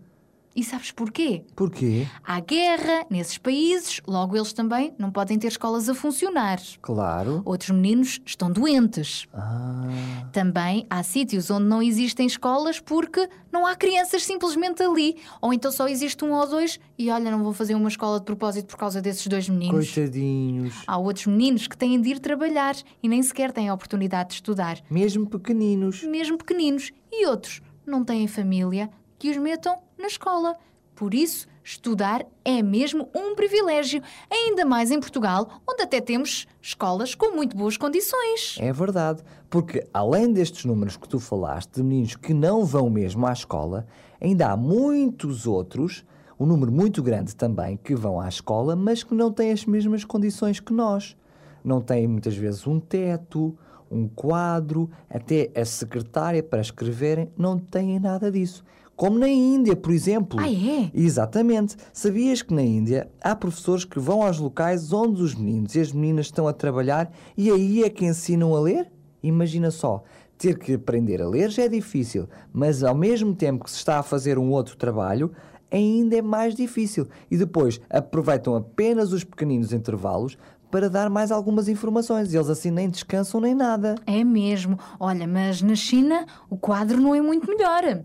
E 0.58 0.64
sabes 0.64 0.90
porquê? 0.90 1.44
Porquê? 1.54 2.04
Há 2.24 2.40
guerra 2.40 3.06
nesses 3.08 3.38
países, 3.38 4.00
logo 4.08 4.36
eles 4.36 4.52
também 4.52 4.92
não 4.98 5.08
podem 5.08 5.38
ter 5.38 5.46
escolas 5.46 5.88
a 5.88 5.94
funcionar. 5.94 6.58
Claro. 6.82 7.42
Outros 7.44 7.70
meninos 7.70 8.18
estão 8.26 8.50
doentes. 8.50 9.28
Ah, 9.32 9.86
Também 10.32 10.84
há 10.90 11.00
sítios 11.04 11.48
onde 11.48 11.66
não 11.68 11.80
existem 11.80 12.26
escolas 12.26 12.80
porque 12.80 13.28
não 13.52 13.64
há 13.64 13.76
crianças 13.76 14.24
simplesmente 14.24 14.82
ali. 14.82 15.16
Ou 15.40 15.52
então 15.52 15.70
só 15.70 15.86
existe 15.86 16.24
um 16.24 16.32
ou 16.32 16.44
dois 16.48 16.80
e 16.98 17.08
olha, 17.08 17.30
não 17.30 17.44
vou 17.44 17.52
fazer 17.52 17.76
uma 17.76 17.88
escola 17.88 18.18
de 18.18 18.24
propósito 18.24 18.66
por 18.66 18.78
causa 18.78 19.00
desses 19.00 19.24
dois 19.28 19.48
meninos. 19.48 19.92
coitadinhos. 19.94 20.74
Há 20.88 20.98
outros 20.98 21.26
meninos 21.26 21.68
que 21.68 21.76
têm 21.78 22.00
de 22.00 22.08
ir 22.08 22.18
trabalhar 22.18 22.74
e 23.00 23.08
nem 23.08 23.22
sequer 23.22 23.52
têm 23.52 23.68
a 23.68 23.74
oportunidade 23.74 24.30
de 24.30 24.34
estudar, 24.34 24.80
Mesmo 24.90 25.24
pequeninos. 25.24 26.02
mesmo 26.02 26.36
pequeninos. 26.36 26.90
E 27.12 27.26
outros 27.28 27.62
não 27.86 28.02
têm 28.02 28.26
família 28.26 28.90
que 29.20 29.30
os 29.30 29.36
metam 29.36 29.76
na 29.98 30.06
escola. 30.06 30.56
Por 30.94 31.14
isso, 31.14 31.46
estudar 31.62 32.26
é 32.44 32.60
mesmo 32.60 33.08
um 33.14 33.34
privilégio, 33.34 34.02
ainda 34.30 34.64
mais 34.64 34.90
em 34.90 34.98
Portugal, 34.98 35.60
onde 35.68 35.82
até 35.82 36.00
temos 36.00 36.46
escolas 36.60 37.14
com 37.14 37.36
muito 37.36 37.56
boas 37.56 37.76
condições. 37.76 38.56
É 38.58 38.72
verdade, 38.72 39.22
porque 39.48 39.86
além 39.94 40.32
destes 40.32 40.64
números 40.64 40.96
que 40.96 41.08
tu 41.08 41.20
falaste, 41.20 41.74
de 41.74 41.82
meninos 41.82 42.16
que 42.16 42.34
não 42.34 42.64
vão 42.64 42.90
mesmo 42.90 43.26
à 43.26 43.32
escola, 43.32 43.86
ainda 44.20 44.48
há 44.48 44.56
muitos 44.56 45.46
outros, 45.46 46.04
um 46.38 46.46
número 46.46 46.72
muito 46.72 47.02
grande 47.02 47.36
também, 47.36 47.76
que 47.76 47.94
vão 47.94 48.20
à 48.20 48.28
escola, 48.28 48.74
mas 48.74 49.04
que 49.04 49.14
não 49.14 49.32
têm 49.32 49.52
as 49.52 49.64
mesmas 49.64 50.04
condições 50.04 50.58
que 50.58 50.72
nós. 50.72 51.16
Não 51.62 51.80
têm 51.80 52.08
muitas 52.08 52.36
vezes 52.36 52.66
um 52.66 52.80
teto, 52.80 53.56
um 53.90 54.08
quadro, 54.08 54.90
até 55.08 55.50
a 55.54 55.64
secretária 55.64 56.42
para 56.42 56.60
escreverem, 56.60 57.30
não 57.36 57.58
têm 57.58 57.98
nada 57.98 58.30
disso. 58.30 58.64
Como 58.98 59.16
na 59.16 59.28
Índia, 59.28 59.76
por 59.76 59.92
exemplo. 59.92 60.40
Ah, 60.40 60.50
é? 60.50 60.90
Exatamente. 60.92 61.76
Sabias 61.92 62.42
que 62.42 62.52
na 62.52 62.62
Índia 62.62 63.08
há 63.22 63.32
professores 63.36 63.84
que 63.84 64.00
vão 64.00 64.24
aos 64.24 64.40
locais 64.40 64.92
onde 64.92 65.22
os 65.22 65.36
meninos 65.36 65.76
e 65.76 65.80
as 65.80 65.92
meninas 65.92 66.26
estão 66.26 66.48
a 66.48 66.52
trabalhar 66.52 67.08
e 67.36 67.48
aí 67.48 67.84
é 67.84 67.90
que 67.90 68.04
ensinam 68.04 68.56
a 68.56 68.60
ler? 68.60 68.90
Imagina 69.22 69.70
só, 69.70 70.02
ter 70.36 70.58
que 70.58 70.74
aprender 70.74 71.22
a 71.22 71.28
ler 71.28 71.48
já 71.48 71.62
é 71.62 71.68
difícil, 71.68 72.28
mas 72.52 72.82
ao 72.82 72.92
mesmo 72.92 73.36
tempo 73.36 73.62
que 73.62 73.70
se 73.70 73.76
está 73.76 74.00
a 74.00 74.02
fazer 74.02 74.36
um 74.36 74.50
outro 74.50 74.76
trabalho, 74.76 75.30
ainda 75.70 76.16
é 76.16 76.22
mais 76.22 76.56
difícil. 76.56 77.06
E 77.30 77.36
depois 77.36 77.80
aproveitam 77.88 78.56
apenas 78.56 79.12
os 79.12 79.22
pequeninos 79.22 79.72
intervalos 79.72 80.36
para 80.72 80.90
dar 80.90 81.08
mais 81.08 81.30
algumas 81.30 81.68
informações. 81.68 82.34
Eles 82.34 82.50
assim 82.50 82.72
nem 82.72 82.90
descansam 82.90 83.40
nem 83.40 83.54
nada. 83.54 83.94
É 84.04 84.24
mesmo. 84.24 84.76
Olha, 84.98 85.24
mas 85.24 85.62
na 85.62 85.76
China 85.76 86.26
o 86.50 86.56
quadro 86.56 87.00
não 87.00 87.14
é 87.14 87.22
muito 87.22 87.46
melhor. 87.46 88.02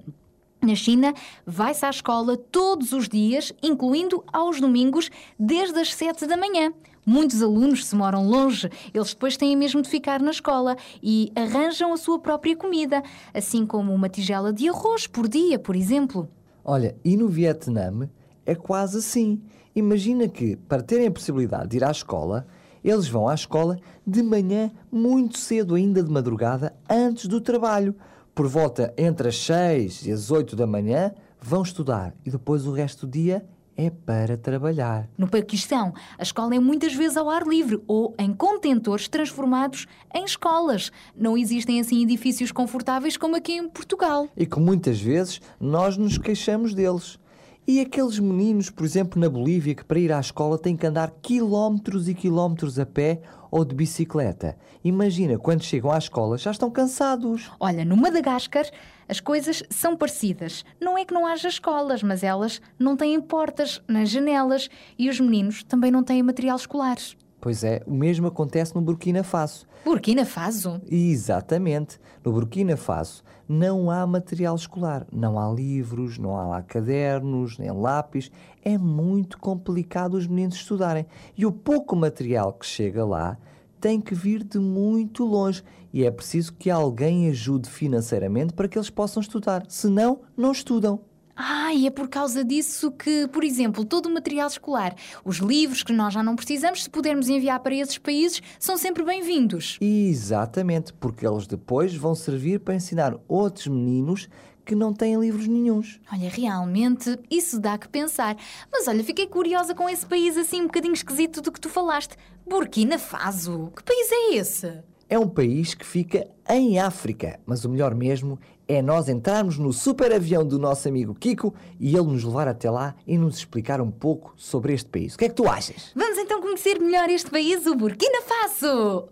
Na 0.64 0.76
China, 0.76 1.14
vai-se 1.46 1.86
à 1.86 1.90
escola 1.90 2.38
todos 2.38 2.94
os 2.94 3.10
dias, 3.10 3.52
incluindo 3.62 4.24
aos 4.32 4.62
domingos, 4.62 5.10
desde 5.38 5.78
as 5.78 5.94
7 5.94 6.26
da 6.26 6.38
manhã. 6.38 6.72
Muitos 7.06 7.44
alunos, 7.44 7.86
se 7.86 7.94
moram 7.94 8.26
longe, 8.26 8.70
eles 8.94 9.10
depois 9.10 9.36
têm 9.36 9.58
mesmo 9.58 9.82
de 9.82 9.90
ficar 9.90 10.22
na 10.22 10.32
escola 10.32 10.78
e 11.04 11.34
arranjam 11.36 11.92
a 11.92 11.98
sua 11.98 12.18
própria 12.18 12.56
comida, 12.56 13.04
assim 13.34 13.66
como 13.66 13.94
uma 13.94 14.08
tigela 14.08 14.54
de 14.54 14.70
arroz 14.70 15.06
por 15.06 15.28
dia, 15.28 15.60
por 15.60 15.76
exemplo. 15.76 16.30
Olha, 16.64 16.96
e 17.04 17.18
no 17.18 17.28
Vietnã 17.28 18.10
é 18.46 18.56
quase 18.56 19.00
assim. 19.00 19.42
Imagina 19.76 20.30
que, 20.30 20.56
para 20.56 20.82
terem 20.82 21.08
a 21.08 21.12
possibilidade 21.12 21.68
de 21.68 21.76
ir 21.76 21.84
à 21.84 21.92
escola, 21.92 22.48
eles 22.82 23.10
vão 23.10 23.28
à 23.28 23.34
escola 23.34 23.78
de 24.08 24.24
manhã, 24.24 24.72
muito 24.90 25.38
cedo, 25.38 25.76
ainda 25.76 26.02
de 26.02 26.10
madrugada, 26.10 26.74
antes 26.90 27.28
do 27.28 27.42
trabalho. 27.42 27.94
Por 28.36 28.48
volta 28.48 28.92
entre 28.98 29.28
as 29.28 29.38
6 29.46 30.08
e 30.08 30.12
as 30.12 30.32
8 30.32 30.56
da 30.56 30.66
manhã, 30.66 31.14
vão 31.40 31.62
estudar 31.62 32.16
e 32.26 32.32
depois 32.32 32.66
o 32.66 32.72
resto 32.72 33.06
do 33.06 33.12
dia 33.12 33.46
é 33.78 33.92
para 33.92 34.36
trabalhar. 34.36 35.08
No 35.16 35.28
Paquistão, 35.28 35.94
a 36.18 36.24
escola 36.24 36.56
é 36.56 36.60
muitas 36.60 36.96
vezes 36.96 37.16
ao 37.16 37.30
ar 37.30 37.46
livre 37.46 37.80
ou 37.86 38.16
em 38.18 38.34
contentores 38.34 39.08
transformados 39.08 39.86
em 40.16 40.26
escolas. 40.26 40.92
Não 41.16 41.38
existem 41.38 41.80
assim 41.80 42.02
edifícios 42.02 42.52
confortáveis 42.52 43.18
como 43.18 43.36
aqui 43.36 43.54
em 43.54 43.70
Portugal. 43.70 44.28
E 44.36 44.48
que 44.48 44.60
muitas 44.60 45.00
vezes 45.00 45.40
nós 45.60 45.96
nos 45.96 46.18
queixamos 46.18 46.74
deles. 46.74 47.20
E 47.66 47.80
aqueles 47.80 48.20
meninos, 48.20 48.70
por 48.70 48.84
exemplo, 48.84 49.18
na 49.18 49.30
Bolívia, 49.30 49.74
que 49.74 49.86
para 49.86 49.98
ir 49.98 50.12
à 50.12 50.20
escola 50.20 50.58
têm 50.58 50.76
que 50.76 50.86
andar 50.86 51.12
quilómetros 51.22 52.10
e 52.10 52.14
quilómetros 52.14 52.78
a 52.78 52.86
pé 52.86 53.22
ou 53.50 53.64
de 53.64 53.74
bicicleta. 53.74 54.58
Imagina, 54.84 55.38
quando 55.38 55.64
chegam 55.64 55.90
à 55.90 55.98
escola 55.98 56.38
já 56.38 56.52
estão 56.52 56.70
cansados. 56.70 57.50
Olha, 57.62 57.86
no 57.86 57.96
Madagascar 57.96 58.66
as 59.08 59.22
coisas 59.22 59.64
são 59.70 59.96
parecidas. 59.96 60.66
Não 60.82 60.98
é 60.98 61.06
que 61.06 61.14
não 61.14 61.26
haja 61.26 61.48
escolas, 61.48 62.04
mas 62.04 62.22
elas 62.22 62.62
não 62.78 62.98
têm 62.98 63.22
portas 63.22 63.82
nas 63.88 64.10
janelas 64.10 64.70
e 65.00 65.10
os 65.10 65.22
meninos 65.22 65.64
também 65.64 65.90
não 65.90 66.04
têm 66.04 66.22
material 66.22 66.58
escolar. 66.58 66.98
Pois 67.40 67.64
é, 67.64 67.82
o 67.86 67.94
mesmo 67.94 68.28
acontece 68.28 68.76
no 68.76 68.82
Burkina 68.82 69.24
Faso. 69.24 69.66
Burkina 69.86 70.26
Faso? 70.26 70.82
Exatamente. 70.90 72.00
No 72.24 72.32
Burkina 72.34 72.76
Faso 72.76 73.24
não 73.48 73.92
há 73.92 74.06
material 74.06 74.56
escolar. 74.56 75.06
Não 75.12 75.40
há 75.40 75.52
livros, 75.52 76.18
não 76.18 76.38
há 76.38 76.46
lá 76.48 76.62
cadernos, 76.62 77.58
nem 77.58 77.72
lápis. 77.72 78.32
É 78.64 78.78
muito 78.78 79.38
complicado 79.38 80.16
os 80.16 80.28
meninos 80.28 80.56
estudarem. 80.56 81.06
E 81.38 81.46
o 81.46 81.52
pouco 81.52 81.96
material 81.96 82.54
que 82.54 82.66
chega 82.66 83.06
lá 83.06 83.38
tem 83.80 84.00
que 84.00 84.16
vir 84.16 84.44
de 84.44 84.60
muito 84.60 85.26
longe. 85.26 85.64
E 85.92 86.06
é 86.06 86.12
preciso 86.12 86.54
que 86.54 86.70
alguém 86.70 87.30
ajude 87.30 87.70
financeiramente 87.70 88.54
para 88.54 88.68
que 88.68 88.78
eles 88.78 88.90
possam 88.90 89.22
estudar. 89.22 89.66
Senão, 89.68 90.22
não 90.36 90.52
estudam. 90.52 91.02
Ah, 91.36 91.74
e 91.74 91.88
é 91.88 91.92
por 91.92 92.08
causa 92.08 92.44
disso 92.44 92.92
que, 92.92 93.28
por 93.28 93.44
exemplo, 93.44 93.84
todo 93.84 94.06
o 94.06 94.14
material 94.14 94.48
escolar, 94.48 94.96
os 95.26 95.38
livros 95.38 95.82
que 95.82 95.92
nós 95.92 96.14
já 96.14 96.22
não 96.22 96.36
precisamos, 96.36 96.84
se 96.84 96.90
pudermos 96.90 97.28
enviar 97.28 97.60
para 97.60 97.74
esses 97.74 97.98
países, 97.98 98.42
são 98.60 98.78
sempre 98.78 99.04
bem-vindos. 99.04 99.78
Exatamente, 99.82 100.94
porque 100.94 101.26
eles 101.26 101.48
depois 101.48 101.96
vão 101.96 102.14
servir 102.14 102.60
para 102.60 102.76
ensinar 102.76 103.18
outros 103.28 103.68
meninos 103.68 104.30
que 104.64 104.76
não 104.76 104.94
têm 104.94 105.20
livros 105.20 105.48
nenhuns. 105.48 106.00
Olha, 106.12 106.30
realmente, 106.30 107.20
isso 107.30 107.60
dá 107.60 107.78
que 107.78 107.90
pensar. 107.90 108.38
Mas 108.72 108.88
olha, 108.88 109.04
fiquei 109.04 109.28
curiosa 109.28 109.76
com 109.76 109.90
esse 109.90 110.06
país 110.06 110.38
assim 110.38 110.62
um 110.62 110.68
bocadinho 110.68 110.94
esquisito 110.94 111.42
do 111.42 111.52
que 111.52 111.60
tu 111.60 111.68
falaste. 111.68 112.16
Burkina 112.48 112.98
Faso. 112.98 113.72
Que 113.76 113.84
país 113.84 114.08
é 114.12 114.36
esse? 114.36 114.84
É 115.14 115.20
um 115.20 115.28
país 115.28 115.76
que 115.76 115.86
fica 115.86 116.28
em 116.50 116.80
África, 116.80 117.40
mas 117.46 117.64
o 117.64 117.70
melhor 117.70 117.94
mesmo 117.94 118.40
é 118.68 118.82
nós 118.82 119.08
entrarmos 119.08 119.60
no 119.60 119.72
super 119.72 120.12
avião 120.12 120.44
do 120.44 120.58
nosso 120.58 120.88
amigo 120.88 121.14
Kiko 121.14 121.54
e 121.80 121.96
ele 121.96 122.08
nos 122.08 122.24
levar 122.24 122.48
até 122.48 122.68
lá 122.68 122.96
e 123.06 123.16
nos 123.16 123.38
explicar 123.38 123.80
um 123.80 123.92
pouco 123.92 124.34
sobre 124.36 124.74
este 124.74 124.90
país. 124.90 125.14
O 125.14 125.20
que 125.20 125.26
é 125.26 125.30
que 125.30 125.36
tu 125.36 125.48
achas? 125.48 125.92
Vamos 125.96 126.18
então 126.18 126.42
conhecer 126.42 126.80
melhor 126.80 127.08
este 127.12 127.30
país, 127.30 127.64
o 127.68 127.76
Burkina 127.76 128.24
Faso. 128.24 129.08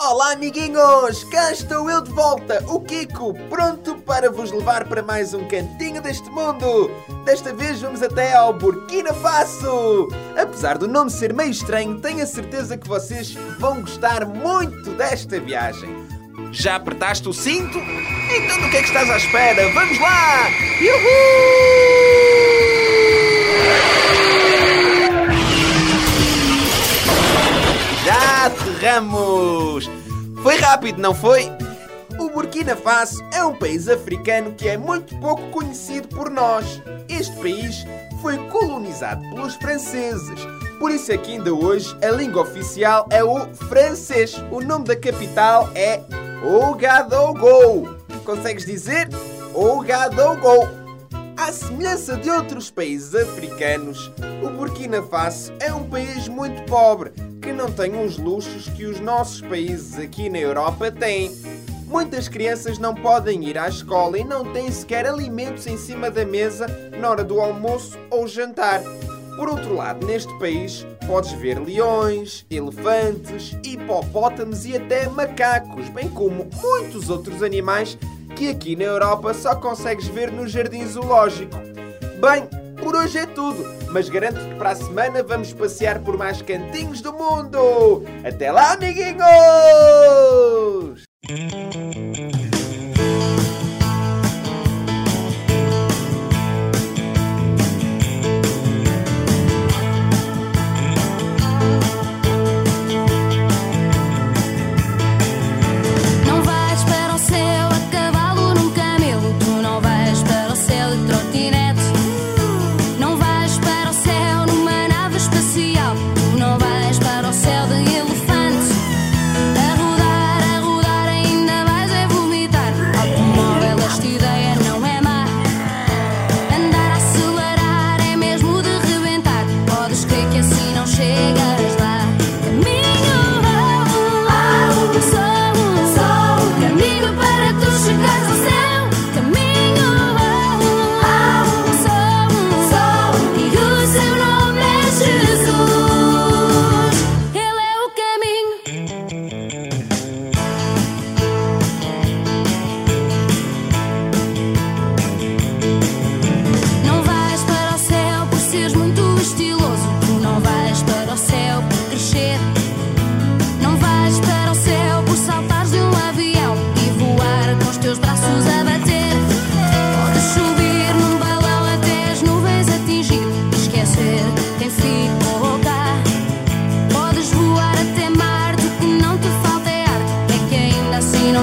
Olá, 0.00 0.32
amiguinhos! 0.32 1.22
Cá 1.24 1.52
estou 1.52 1.88
eu 1.88 2.02
de 2.02 2.10
volta, 2.10 2.62
o 2.66 2.80
Kiko, 2.80 3.32
pronto 3.48 3.94
para 3.98 4.28
vos 4.28 4.50
levar 4.50 4.88
para 4.88 5.02
mais 5.02 5.32
um 5.32 5.46
cantinho 5.46 6.02
deste 6.02 6.28
mundo. 6.30 6.90
Desta 7.24 7.52
vez 7.54 7.80
vamos 7.80 8.02
até 8.02 8.34
ao 8.34 8.52
Burkina 8.52 9.14
Faso. 9.14 10.08
Apesar 10.36 10.78
do 10.78 10.88
nome 10.88 11.10
ser 11.10 11.32
meio 11.32 11.50
estranho, 11.50 12.00
tenho 12.00 12.22
a 12.22 12.26
certeza 12.26 12.76
que 12.76 12.88
vocês 12.88 13.34
vão 13.60 13.82
gostar 13.82 14.26
muito 14.26 14.90
desta 14.90 15.38
viagem. 15.38 15.88
Já 16.50 16.74
apertaste 16.74 17.28
o 17.28 17.32
cinto? 17.32 17.78
Então 17.78 18.60
do 18.60 18.70
que 18.70 18.76
é 18.76 18.82
que 18.82 18.88
estás 18.88 19.08
à 19.08 19.16
espera? 19.16 19.68
Vamos 19.72 19.98
lá! 20.00 20.48
Yuhu! 20.80 22.43
Aterramos! 28.84 29.88
Foi 30.42 30.56
rápido, 30.58 31.00
não 31.00 31.14
foi? 31.14 31.50
O 32.20 32.28
Burkina 32.28 32.76
Faso 32.76 33.24
é 33.32 33.42
um 33.42 33.54
país 33.54 33.88
africano 33.88 34.52
que 34.52 34.68
é 34.68 34.76
muito 34.76 35.18
pouco 35.20 35.42
conhecido 35.48 36.06
por 36.08 36.28
nós. 36.28 36.82
Este 37.08 37.34
país 37.36 37.86
foi 38.20 38.36
colonizado 38.50 39.22
pelos 39.30 39.54
franceses. 39.54 40.38
Por 40.78 40.90
isso 40.90 41.10
aqui 41.10 41.32
ainda 41.32 41.54
hoje 41.54 41.96
a 42.04 42.10
língua 42.10 42.42
oficial 42.42 43.06
é 43.10 43.24
o 43.24 43.46
francês. 43.54 44.36
O 44.50 44.60
nome 44.60 44.84
da 44.84 44.96
capital 44.96 45.70
é 45.74 46.02
Ouagadougou. 46.44 47.88
Consegues 48.22 48.66
dizer? 48.66 49.08
Ouagadougou. 49.54 50.83
À 51.36 51.52
semelhança 51.52 52.16
de 52.16 52.30
outros 52.30 52.70
países 52.70 53.14
africanos, 53.14 54.12
o 54.42 54.50
Burkina 54.50 55.02
Faso 55.02 55.52
é 55.58 55.72
um 55.72 55.88
país 55.88 56.28
muito 56.28 56.62
pobre, 56.64 57.10
que 57.42 57.52
não 57.52 57.70
tem 57.70 58.04
os 58.04 58.16
luxos 58.16 58.68
que 58.68 58.86
os 58.86 59.00
nossos 59.00 59.40
países 59.40 59.98
aqui 59.98 60.30
na 60.30 60.38
Europa 60.38 60.92
têm. 60.92 61.32
Muitas 61.86 62.28
crianças 62.28 62.78
não 62.78 62.94
podem 62.94 63.44
ir 63.44 63.58
à 63.58 63.68
escola 63.68 64.18
e 64.18 64.24
não 64.24 64.52
têm 64.52 64.70
sequer 64.70 65.06
alimentos 65.06 65.66
em 65.66 65.76
cima 65.76 66.10
da 66.10 66.24
mesa 66.24 66.66
na 66.98 67.10
hora 67.10 67.24
do 67.24 67.40
almoço 67.40 67.98
ou 68.10 68.26
jantar. 68.26 68.80
Por 69.36 69.48
outro 69.48 69.74
lado, 69.74 70.06
neste 70.06 70.32
país 70.38 70.86
podes 71.06 71.32
ver 71.32 71.58
leões, 71.58 72.46
elefantes, 72.50 73.56
hipopótamos 73.64 74.64
e 74.64 74.76
até 74.76 75.08
macacos, 75.08 75.88
bem 75.88 76.08
como 76.08 76.48
muitos 76.62 77.10
outros 77.10 77.42
animais 77.42 77.98
que 78.36 78.48
aqui 78.48 78.76
na 78.76 78.84
Europa 78.84 79.34
só 79.34 79.54
consegues 79.54 80.06
ver 80.08 80.30
no 80.30 80.46
jardim 80.46 80.86
zoológico. 80.86 81.56
Bem, 82.20 82.48
por 82.82 82.94
hoje 82.96 83.18
é 83.18 83.26
tudo, 83.26 83.64
mas 83.90 84.08
garanto 84.08 84.38
que 84.38 84.54
para 84.56 84.70
a 84.70 84.76
semana 84.76 85.22
vamos 85.22 85.52
passear 85.52 86.00
por 86.00 86.16
mais 86.16 86.40
cantinhos 86.42 87.00
do 87.00 87.12
mundo. 87.12 88.04
Até 88.24 88.50
lá, 88.52 88.72
amiguinhos! 88.72 89.14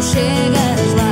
Não 0.01 0.07
chegas 0.07 1.10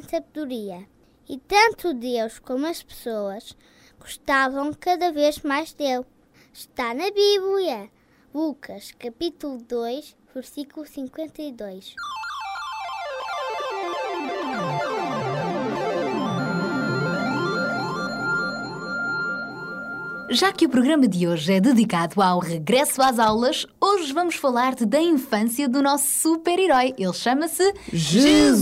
em 0.00 0.08
sabedoria, 0.08 0.88
e 1.28 1.38
tanto 1.38 1.92
Deus 1.92 2.38
como 2.38 2.66
as 2.66 2.82
pessoas 2.82 3.56
gostavam 3.98 4.72
cada 4.72 5.12
vez 5.12 5.40
mais 5.40 5.74
dele. 5.74 6.06
Está 6.52 6.94
na 6.94 7.10
Bíblia, 7.10 7.90
Lucas 8.34 8.92
capítulo 8.98 9.58
2, 9.58 10.16
versículo 10.34 10.86
52. 10.86 11.94
Já 20.32 20.52
que 20.52 20.64
o 20.64 20.68
programa 20.68 21.08
de 21.08 21.26
hoje 21.26 21.54
é 21.54 21.60
dedicado 21.60 22.22
ao 22.22 22.38
regresso 22.38 23.02
às 23.02 23.18
aulas, 23.18 23.66
hoje 23.80 24.12
vamos 24.12 24.36
falar-te 24.36 24.86
da 24.86 25.02
infância 25.02 25.68
do 25.68 25.82
nosso 25.82 26.06
super-herói. 26.06 26.94
Ele 26.96 27.12
chama-se 27.12 27.74
Jesus! 27.92 28.60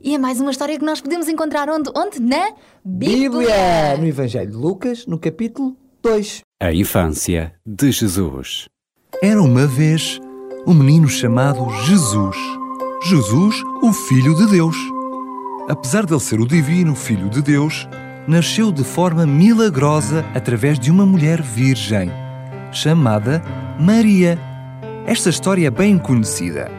E 0.00 0.14
é 0.14 0.18
mais 0.18 0.40
uma 0.40 0.52
história 0.52 0.78
que 0.78 0.84
nós 0.86 1.02
podemos 1.02 1.28
encontrar 1.28 1.68
onde? 1.68 1.90
Onde? 1.94 2.18
Na 2.18 2.54
Bíblia! 2.82 3.98
No 3.98 4.06
Evangelho 4.06 4.50
de 4.50 4.56
Lucas, 4.56 5.04
no 5.04 5.18
capítulo 5.18 5.76
2. 6.02 6.40
A 6.62 6.72
infância 6.72 7.52
de 7.66 7.92
Jesus. 7.92 8.70
Era 9.22 9.42
uma 9.42 9.66
vez 9.66 10.18
um 10.66 10.72
menino 10.72 11.10
chamado 11.10 11.68
Jesus. 11.84 12.38
Jesus, 13.04 13.62
o 13.82 13.92
Filho 13.92 14.34
de 14.34 14.46
Deus. 14.46 14.78
Apesar 15.68 16.06
de 16.06 16.14
ele 16.14 16.20
ser 16.20 16.40
o 16.40 16.46
divino 16.46 16.94
Filho 16.94 17.28
de 17.28 17.42
Deus, 17.42 17.86
nasceu 18.30 18.70
de 18.70 18.84
forma 18.84 19.26
milagrosa 19.26 20.24
através 20.32 20.78
de 20.78 20.88
uma 20.88 21.04
mulher 21.04 21.42
virgem, 21.42 22.12
chamada 22.70 23.42
Maria. 23.76 24.38
Esta 25.04 25.30
história 25.30 25.66
é 25.66 25.70
bem 25.70 25.98
conhecida. 25.98 26.70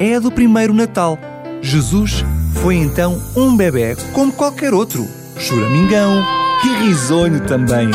É 0.00 0.16
a 0.16 0.18
do 0.18 0.32
primeiro 0.32 0.74
Natal. 0.74 1.16
Jesus 1.62 2.24
foi 2.52 2.74
então 2.74 3.22
um 3.36 3.56
bebê 3.56 3.96
como 4.12 4.32
qualquer 4.32 4.74
outro, 4.74 5.06
choramingão 5.38 6.20
e 6.64 6.84
risonho 6.84 7.46
também. 7.46 7.88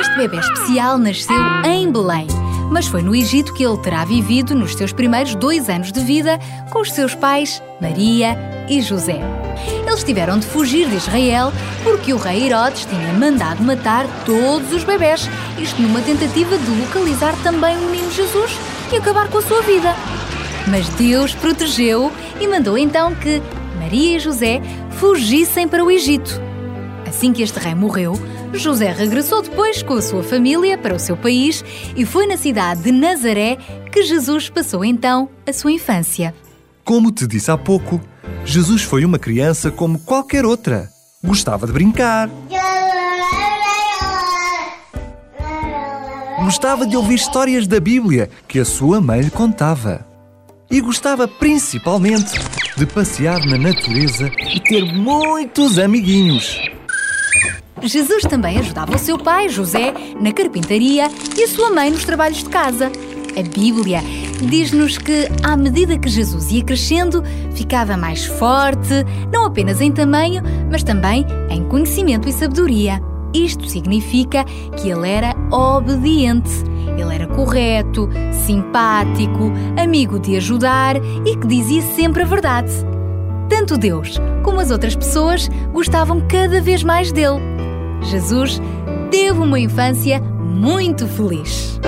Este 0.00 0.16
bebê 0.16 0.36
especial 0.36 0.96
nasceu 0.96 1.42
em 1.64 1.90
Belém, 1.90 2.28
mas 2.70 2.86
foi 2.86 3.02
no 3.02 3.16
Egito 3.16 3.52
que 3.52 3.64
ele 3.64 3.78
terá 3.78 4.04
vivido 4.04 4.54
nos 4.54 4.76
seus 4.76 4.92
primeiros 4.92 5.34
dois 5.34 5.68
anos 5.68 5.90
de 5.90 6.00
vida 6.00 6.38
com 6.70 6.82
os 6.82 6.92
seus 6.92 7.16
pais, 7.16 7.60
Maria 7.80 8.38
e 8.68 8.80
José. 8.80 9.20
Eles 10.00 10.06
tiveram 10.06 10.38
de 10.38 10.46
fugir 10.46 10.88
de 10.88 10.96
Israel 10.96 11.52
porque 11.84 12.14
o 12.14 12.16
rei 12.16 12.46
Herodes 12.46 12.86
tinha 12.86 13.12
mandado 13.12 13.62
matar 13.62 14.06
todos 14.24 14.72
os 14.72 14.82
bebés, 14.82 15.28
isto 15.58 15.82
numa 15.82 16.00
tentativa 16.00 16.56
de 16.56 16.70
localizar 16.80 17.34
também 17.42 17.76
o 17.76 17.90
menino 17.90 18.10
Jesus 18.10 18.52
e 18.90 18.96
acabar 18.96 19.28
com 19.28 19.36
a 19.36 19.42
sua 19.42 19.60
vida. 19.60 19.94
Mas 20.68 20.88
Deus 20.90 21.34
protegeu 21.34 22.10
e 22.40 22.48
mandou 22.48 22.78
então 22.78 23.14
que 23.14 23.42
Maria 23.78 24.16
e 24.16 24.18
José 24.18 24.62
fugissem 24.92 25.68
para 25.68 25.84
o 25.84 25.90
Egito. 25.90 26.40
Assim 27.06 27.30
que 27.34 27.42
este 27.42 27.58
rei 27.58 27.74
morreu, 27.74 28.14
José 28.54 28.90
regressou 28.92 29.42
depois 29.42 29.82
com 29.82 29.94
a 29.94 30.02
sua 30.02 30.22
família 30.22 30.78
para 30.78 30.94
o 30.94 30.98
seu 30.98 31.16
país 31.16 31.62
e 31.94 32.06
foi 32.06 32.26
na 32.26 32.38
cidade 32.38 32.84
de 32.84 32.90
Nazaré 32.90 33.58
que 33.92 34.02
Jesus 34.02 34.48
passou 34.48 34.82
então 34.82 35.28
a 35.46 35.52
sua 35.52 35.72
infância. 35.72 36.34
Como 36.82 37.12
te 37.12 37.26
disse 37.26 37.50
há 37.50 37.58
pouco, 37.58 38.00
Jesus 38.44 38.82
foi 38.82 39.04
uma 39.04 39.18
criança 39.18 39.70
como 39.70 39.98
qualquer 39.98 40.44
outra. 40.44 40.90
Gostava 41.22 41.66
de 41.66 41.72
brincar, 41.72 42.30
gostava 46.42 46.86
de 46.86 46.96
ouvir 46.96 47.14
histórias 47.14 47.66
da 47.66 47.78
Bíblia 47.78 48.28
que 48.48 48.58
a 48.58 48.64
sua 48.64 49.00
mãe 49.00 49.20
lhe 49.20 49.30
contava. 49.30 50.04
E 50.70 50.80
gostava 50.80 51.28
principalmente 51.28 52.38
de 52.76 52.86
passear 52.86 53.44
na 53.44 53.58
natureza 53.58 54.30
e 54.54 54.60
ter 54.60 54.84
muitos 54.94 55.78
amiguinhos. 55.78 56.58
Jesus 57.82 58.22
também 58.22 58.58
ajudava 58.58 58.94
o 58.94 58.98
seu 58.98 59.18
pai, 59.18 59.48
José, 59.48 59.94
na 60.20 60.32
carpintaria 60.32 61.08
e 61.36 61.44
a 61.44 61.48
sua 61.48 61.70
mãe 61.70 61.90
nos 61.90 62.04
trabalhos 62.04 62.38
de 62.38 62.48
casa. 62.48 62.90
A 63.36 63.42
Bíblia 63.42 64.02
diz-nos 64.46 64.98
que, 64.98 65.28
à 65.42 65.56
medida 65.56 65.98
que 65.98 66.08
Jesus 66.08 66.50
ia 66.50 66.64
crescendo, 66.64 67.22
ficava 67.52 67.96
mais 67.96 68.24
forte, 68.24 69.04
não 69.32 69.44
apenas 69.44 69.80
em 69.80 69.92
tamanho, 69.92 70.42
mas 70.70 70.82
também 70.82 71.26
em 71.48 71.64
conhecimento 71.64 72.28
e 72.28 72.32
sabedoria. 72.32 73.00
Isto 73.32 73.68
significa 73.68 74.44
que 74.76 74.90
ele 74.90 75.08
era 75.08 75.34
obediente. 75.50 76.50
Ele 76.98 77.14
era 77.14 77.26
correto, 77.26 78.08
simpático, 78.32 79.52
amigo 79.80 80.18
de 80.18 80.36
ajudar 80.36 80.96
e 80.96 81.36
que 81.36 81.46
dizia 81.46 81.82
sempre 81.82 82.22
a 82.22 82.26
verdade. 82.26 82.72
Tanto 83.48 83.78
Deus 83.78 84.20
como 84.42 84.60
as 84.60 84.70
outras 84.70 84.94
pessoas 84.94 85.48
gostavam 85.72 86.20
cada 86.28 86.60
vez 86.60 86.82
mais 86.82 87.12
dele. 87.12 87.40
Jesus 88.02 88.60
teve 89.10 89.38
uma 89.38 89.58
infância 89.58 90.20
muito 90.20 91.06
feliz. 91.06 91.80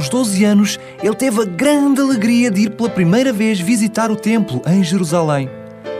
Aos 0.00 0.08
12 0.08 0.42
anos, 0.46 0.80
ele 1.02 1.14
teve 1.14 1.42
a 1.42 1.44
grande 1.44 2.00
alegria 2.00 2.50
de 2.50 2.62
ir 2.62 2.70
pela 2.70 2.88
primeira 2.88 3.34
vez 3.34 3.60
visitar 3.60 4.10
o 4.10 4.16
templo 4.16 4.62
em 4.66 4.82
Jerusalém. 4.82 5.50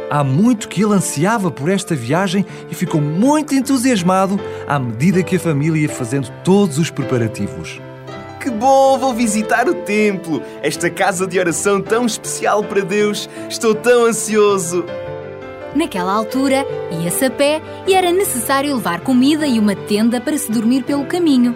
Há 0.08 0.24
muito 0.24 0.70
que 0.70 0.82
ele 0.82 0.94
ansiava 0.94 1.50
por 1.50 1.68
esta 1.68 1.94
viagem 1.94 2.46
e 2.70 2.74
ficou 2.74 2.98
muito 2.98 3.54
entusiasmado 3.54 4.40
à 4.66 4.78
medida 4.78 5.22
que 5.22 5.36
a 5.36 5.38
família 5.38 5.82
ia 5.82 5.88
fazendo 5.90 6.32
todos 6.42 6.78
os 6.78 6.88
preparativos. 6.88 7.78
Que 8.40 8.48
bom, 8.48 8.98
vou 8.98 9.12
visitar 9.12 9.68
o 9.68 9.74
templo, 9.74 10.42
esta 10.62 10.88
casa 10.88 11.26
de 11.26 11.38
oração 11.38 11.82
tão 11.82 12.06
especial 12.06 12.64
para 12.64 12.80
Deus. 12.80 13.28
Estou 13.50 13.74
tão 13.74 14.06
ansioso. 14.06 14.82
Naquela 15.74 16.14
altura, 16.14 16.66
ia-se 17.02 17.26
a 17.26 17.30
pé 17.30 17.60
e 17.86 17.92
era 17.92 18.10
necessário 18.10 18.74
levar 18.74 19.00
comida 19.00 19.46
e 19.46 19.58
uma 19.58 19.76
tenda 19.76 20.22
para 20.22 20.38
se 20.38 20.50
dormir 20.50 20.84
pelo 20.84 21.04
caminho. 21.04 21.54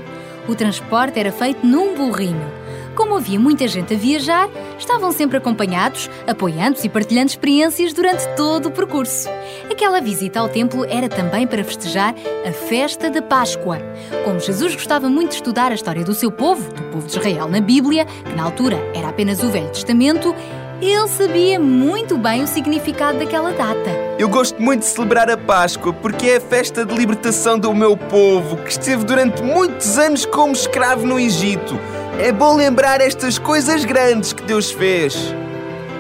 O 0.48 0.54
transporte 0.54 1.18
era 1.18 1.32
feito 1.32 1.66
num 1.66 1.94
burrinho. 1.94 2.64
Como 2.94 3.16
havia 3.16 3.40
muita 3.40 3.66
gente 3.66 3.94
a 3.94 3.96
viajar, 3.96 4.48
estavam 4.78 5.10
sempre 5.10 5.36
acompanhados, 5.36 6.08
apoiando-se 6.26 6.86
e 6.86 6.90
partilhando 6.90 7.30
experiências 7.30 7.92
durante 7.92 8.24
todo 8.36 8.66
o 8.66 8.70
percurso. 8.70 9.28
Aquela 9.70 10.00
visita 10.00 10.38
ao 10.38 10.48
templo 10.48 10.84
era 10.84 11.08
também 11.08 11.46
para 11.46 11.64
festejar 11.64 12.14
a 12.46 12.52
festa 12.52 13.10
da 13.10 13.20
Páscoa. 13.20 13.78
Como 14.24 14.38
Jesus 14.38 14.74
gostava 14.76 15.08
muito 15.08 15.30
de 15.30 15.36
estudar 15.36 15.72
a 15.72 15.74
história 15.74 16.04
do 16.04 16.14
seu 16.14 16.30
povo, 16.30 16.72
do 16.72 16.82
povo 16.84 17.06
de 17.06 17.18
Israel 17.18 17.48
na 17.48 17.60
Bíblia, 17.60 18.04
que 18.04 18.36
na 18.36 18.44
altura 18.44 18.76
era 18.94 19.08
apenas 19.08 19.42
o 19.42 19.50
Velho 19.50 19.70
Testamento, 19.70 20.34
ele 20.80 21.08
sabia 21.08 21.58
muito 21.60 22.18
bem 22.18 22.42
o 22.42 22.46
significado 22.46 23.18
daquela 23.18 23.52
data. 23.52 23.90
Eu 24.18 24.28
gosto 24.28 24.60
muito 24.60 24.80
de 24.80 24.86
celebrar 24.86 25.30
a 25.30 25.36
Páscoa 25.36 25.92
porque 25.92 26.28
é 26.28 26.36
a 26.36 26.40
festa 26.40 26.84
de 26.84 26.94
libertação 26.94 27.58
do 27.58 27.74
meu 27.74 27.96
povo, 27.96 28.56
que 28.58 28.70
esteve 28.70 29.04
durante 29.04 29.42
muitos 29.42 29.98
anos 29.98 30.24
como 30.26 30.52
escravo 30.52 31.06
no 31.06 31.18
Egito. 31.18 31.78
É 32.18 32.32
bom 32.32 32.56
lembrar 32.56 33.00
estas 33.00 33.38
coisas 33.38 33.84
grandes 33.84 34.32
que 34.32 34.42
Deus 34.42 34.70
fez. 34.70 35.34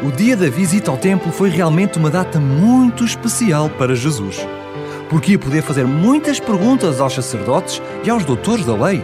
O 0.02 0.12
dia 0.12 0.36
da 0.36 0.48
visita 0.48 0.90
ao 0.90 0.96
templo 0.96 1.32
foi 1.32 1.48
realmente 1.48 1.98
uma 1.98 2.10
data 2.10 2.38
muito 2.38 3.04
especial 3.04 3.70
para 3.70 3.94
Jesus, 3.94 4.46
porque 5.08 5.32
ia 5.32 5.38
poder 5.38 5.62
fazer 5.62 5.86
muitas 5.86 6.38
perguntas 6.38 7.00
aos 7.00 7.14
sacerdotes 7.14 7.80
e 8.04 8.10
aos 8.10 8.24
doutores 8.24 8.66
da 8.66 8.74
lei. 8.74 9.02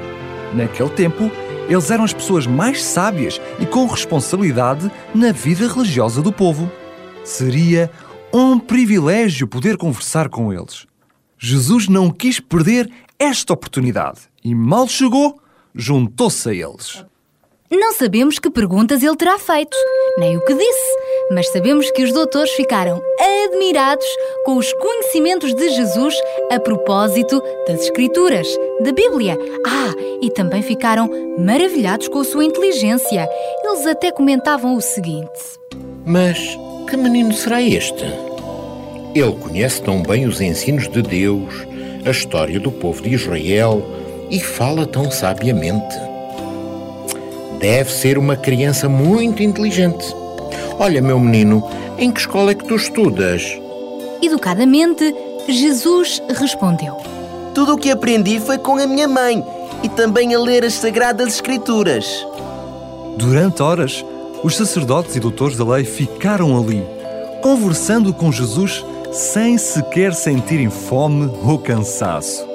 Naquele 0.53 0.91
tempo, 0.91 1.31
eles 1.71 1.89
eram 1.89 2.03
as 2.03 2.13
pessoas 2.13 2.49
mais 2.49 2.83
sábias 2.83 3.41
e 3.61 3.65
com 3.65 3.87
responsabilidade 3.87 4.91
na 5.15 5.31
vida 5.31 5.69
religiosa 5.69 6.21
do 6.21 6.33
povo. 6.33 6.69
Seria 7.23 7.89
um 8.33 8.59
privilégio 8.59 9.47
poder 9.47 9.77
conversar 9.77 10.29
com 10.29 10.53
eles. 10.53 10.85
Jesus 11.39 11.87
não 11.87 12.11
quis 12.11 12.41
perder 12.41 12.91
esta 13.17 13.53
oportunidade 13.53 14.23
e 14.43 14.53
mal 14.53 14.89
chegou, 14.89 15.41
juntou-se 15.73 16.49
a 16.49 16.53
eles. 16.53 17.05
Não 17.73 17.93
sabemos 17.93 18.41
que 18.41 18.51
perguntas 18.51 19.01
ele 19.01 19.15
terá 19.15 19.39
feito, 19.39 19.77
nem 20.19 20.37
o 20.37 20.45
que 20.45 20.55
disse, 20.55 20.99
mas 21.31 21.49
sabemos 21.53 21.89
que 21.93 22.03
os 22.03 22.13
doutores 22.13 22.51
ficaram 22.51 23.01
admirados 23.47 24.05
com 24.45 24.57
os 24.57 24.73
conhecimentos 24.73 25.55
de 25.55 25.69
Jesus 25.69 26.13
a 26.51 26.59
propósito 26.59 27.41
das 27.69 27.83
Escrituras, 27.83 28.49
da 28.81 28.91
Bíblia. 28.91 29.39
Ah, 29.65 29.95
e 30.21 30.31
também 30.31 30.63
ficaram 30.63 31.09
maravilhados 31.39 32.09
com 32.09 32.19
a 32.19 32.25
sua 32.25 32.45
inteligência. 32.45 33.29
Eles 33.65 33.87
até 33.87 34.11
comentavam 34.11 34.75
o 34.75 34.81
seguinte: 34.81 35.31
Mas 36.05 36.39
que 36.89 36.97
menino 36.97 37.33
será 37.33 37.63
este? 37.63 38.05
Ele 39.15 39.37
conhece 39.41 39.81
tão 39.81 40.03
bem 40.03 40.27
os 40.27 40.41
ensinos 40.41 40.89
de 40.89 41.03
Deus, 41.03 41.55
a 42.05 42.11
história 42.11 42.59
do 42.59 42.73
povo 42.73 43.01
de 43.01 43.11
Israel 43.11 43.81
e 44.29 44.41
fala 44.41 44.85
tão 44.85 45.09
sabiamente. 45.09 46.10
Deve 47.61 47.93
ser 47.93 48.17
uma 48.17 48.37
criança 48.37 48.89
muito 48.89 49.43
inteligente. 49.43 50.17
Olha, 50.79 51.03
meu 51.03 51.21
menino, 51.21 51.63
em 51.99 52.11
que 52.11 52.21
escola 52.21 52.53
é 52.53 52.55
que 52.55 52.65
tu 52.65 52.75
estudas? 52.75 53.61
Educadamente, 54.23 55.15
Jesus 55.47 56.23
respondeu: 56.31 56.97
Tudo 57.55 57.75
o 57.75 57.77
que 57.77 57.91
aprendi 57.91 58.41
foi 58.41 58.57
com 58.57 58.79
a 58.79 58.87
minha 58.87 59.07
mãe 59.07 59.45
e 59.83 59.91
também 59.91 60.35
a 60.35 60.39
ler 60.39 60.65
as 60.65 60.73
Sagradas 60.73 61.35
Escrituras. 61.35 62.27
Durante 63.19 63.63
horas, 63.63 64.03
os 64.43 64.57
sacerdotes 64.57 65.17
e 65.17 65.21
doutores 65.21 65.59
da 65.59 65.65
lei 65.65 65.85
ficaram 65.85 66.57
ali, 66.57 66.83
conversando 67.43 68.15
com 68.15 68.33
Jesus 68.33 68.83
sem 69.13 69.59
sequer 69.59 70.15
sentirem 70.15 70.71
fome 70.71 71.31
ou 71.45 71.59
cansaço. 71.59 72.49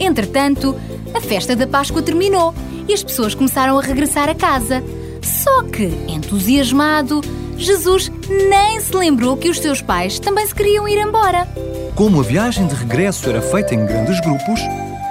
Entretanto, 0.00 0.74
a 1.14 1.20
festa 1.20 1.54
da 1.56 1.66
Páscoa 1.66 2.02
terminou 2.02 2.54
e 2.88 2.94
as 2.94 3.02
pessoas 3.02 3.34
começaram 3.34 3.78
a 3.78 3.82
regressar 3.82 4.28
a 4.28 4.34
casa. 4.34 4.82
Só 5.22 5.62
que, 5.64 5.84
entusiasmado, 6.06 7.20
Jesus 7.56 8.10
nem 8.28 8.80
se 8.80 8.94
lembrou 8.94 9.36
que 9.36 9.48
os 9.48 9.58
seus 9.58 9.82
pais 9.82 10.18
também 10.18 10.46
se 10.46 10.54
queriam 10.54 10.88
ir 10.88 10.98
embora. 10.98 11.46
Como 11.94 12.20
a 12.20 12.22
viagem 12.22 12.66
de 12.66 12.74
regresso 12.74 13.28
era 13.28 13.42
feita 13.42 13.74
em 13.74 13.84
grandes 13.84 14.20
grupos, 14.20 14.60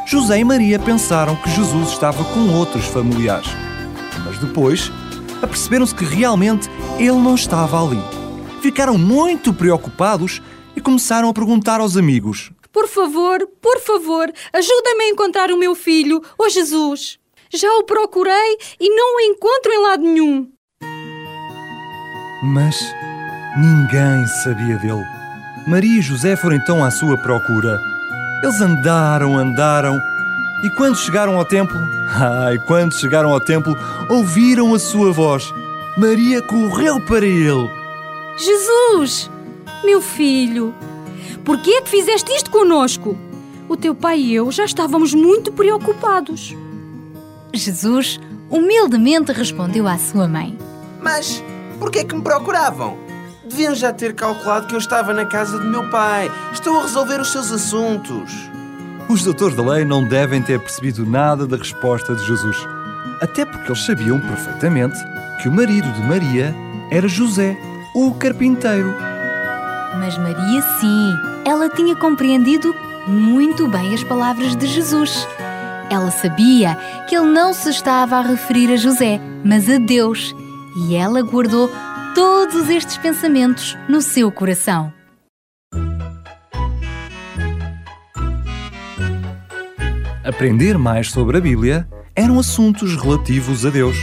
José 0.06 0.40
e 0.40 0.44
Maria 0.44 0.80
pensaram 0.80 1.36
que 1.36 1.50
Jesus 1.50 1.90
estava 1.90 2.24
com 2.24 2.54
outros 2.54 2.86
familiares. 2.86 3.50
Mas 4.26 4.40
depois, 4.40 4.92
aperceberam-se 5.42 5.94
que 5.94 6.06
realmente 6.06 6.70
ele 6.98 7.18
não 7.18 7.36
estava 7.36 7.84
ali. 7.84 8.02
Ficaram 8.62 8.98
muito 8.98 9.54
preocupados 9.54 10.42
e 10.76 10.82
começaram 10.82 11.28
a 11.28 11.34
perguntar 11.34 11.82
aos 11.82 11.98
amigos: 11.98 12.52
Por 12.78 12.88
favor, 12.88 13.40
por 13.60 13.80
favor, 13.80 14.32
ajuda-me 14.54 15.06
a 15.06 15.10
encontrar 15.10 15.50
o 15.50 15.58
meu 15.58 15.74
filho, 15.74 16.22
oh 16.38 16.48
Jesus. 16.48 17.18
Já 17.52 17.68
o 17.78 17.84
procurei 17.84 18.56
e 18.80 18.88
não 18.96 19.16
o 19.16 19.20
encontro 19.20 19.72
em 19.72 19.82
lado 19.82 20.04
nenhum. 20.04 20.48
Mas 22.44 22.80
ninguém 23.58 24.28
sabia 24.44 24.78
dele. 24.78 25.04
Maria 25.68 25.98
e 25.98 26.04
José 26.04 26.36
foram 26.36 26.56
então 26.56 26.86
à 26.86 26.92
sua 26.92 27.18
procura. 27.18 27.82
Eles 28.44 28.62
andaram, 28.62 29.36
andaram, 29.36 30.00
e 30.64 30.70
quando 30.78 30.98
chegaram 30.98 31.36
ao 31.36 31.46
templo, 31.46 31.80
ai, 32.14 32.60
quando 32.68 32.94
chegaram 32.94 33.34
ao 33.34 33.42
templo, 33.42 33.76
ouviram 34.08 34.76
a 34.76 34.78
sua 34.78 35.12
voz. 35.12 35.52
Maria 35.98 36.44
correu 36.44 37.04
para 37.08 37.26
ele. 37.26 37.72
Jesus, 38.38 39.32
meu 39.84 40.00
filho, 40.00 40.76
por 41.48 41.62
que 41.62 41.76
é 41.76 41.82
que 41.82 41.90
fizeste 41.90 42.30
isto 42.34 42.52
conosco? 42.52 43.18
O 43.70 43.78
teu 43.78 43.96
pai 43.96 44.20
e 44.20 44.36
eu 44.36 44.52
já 44.52 44.66
estávamos 44.66 45.14
muito 45.14 45.50
preocupados. 45.54 46.54
Jesus 47.54 48.20
humildemente 48.50 49.32
respondeu 49.32 49.88
à 49.88 49.98
sua 49.98 50.28
mãe: 50.28 50.58
Mas 51.02 51.42
por 51.80 51.90
que 51.90 52.00
é 52.00 52.04
que 52.04 52.14
me 52.14 52.22
procuravam? 52.22 52.98
Deviam 53.50 53.74
já 53.74 53.94
ter 53.94 54.14
calculado 54.14 54.68
que 54.68 54.76
eu 54.76 54.78
estava 54.78 55.14
na 55.14 55.24
casa 55.26 55.58
do 55.58 55.64
meu 55.64 55.90
pai. 55.90 56.30
Estou 56.52 56.80
a 56.80 56.82
resolver 56.82 57.22
os 57.22 57.32
seus 57.32 57.50
assuntos. 57.50 58.30
Os 59.08 59.24
doutores 59.24 59.56
da 59.56 59.64
lei 59.64 59.86
não 59.86 60.04
devem 60.04 60.42
ter 60.42 60.60
percebido 60.60 61.06
nada 61.06 61.48
da 61.48 61.56
resposta 61.56 62.14
de 62.14 62.26
Jesus, 62.26 62.58
até 63.22 63.46
porque 63.46 63.72
eles 63.72 63.86
sabiam 63.86 64.20
perfeitamente 64.20 65.00
que 65.42 65.48
o 65.48 65.52
marido 65.54 65.90
de 65.94 66.02
Maria 66.02 66.54
era 66.92 67.08
José, 67.08 67.58
o 67.96 68.14
carpinteiro. 68.16 68.94
Mas 69.98 70.18
Maria, 70.18 70.62
sim, 70.80 71.37
ela 71.48 71.70
tinha 71.70 71.96
compreendido 71.96 72.76
muito 73.08 73.70
bem 73.70 73.94
as 73.94 74.04
palavras 74.04 74.54
de 74.54 74.68
Jesus. 74.68 75.26
Ela 75.90 76.12
sabia 76.12 76.76
que 77.08 77.16
ele 77.16 77.28
não 77.28 77.54
se 77.54 77.70
estava 77.70 78.18
a 78.18 78.22
referir 78.22 78.70
a 78.70 78.76
José, 78.76 79.18
mas 79.46 79.70
a 79.70 79.78
Deus, 79.78 80.36
e 80.76 80.94
ela 80.94 81.22
guardou 81.22 81.72
todos 82.14 82.70
estes 82.70 82.98
pensamentos 82.98 83.78
no 83.88 84.02
seu 84.02 84.30
coração. 84.30 84.92
Aprender 90.26 90.78
mais 90.78 91.10
sobre 91.10 91.38
a 91.38 91.42
Bíblia 91.42 91.88
eram 92.14 92.38
assuntos 92.38 93.02
relativos 93.02 93.66
a 93.66 93.70
Deus. 93.70 93.96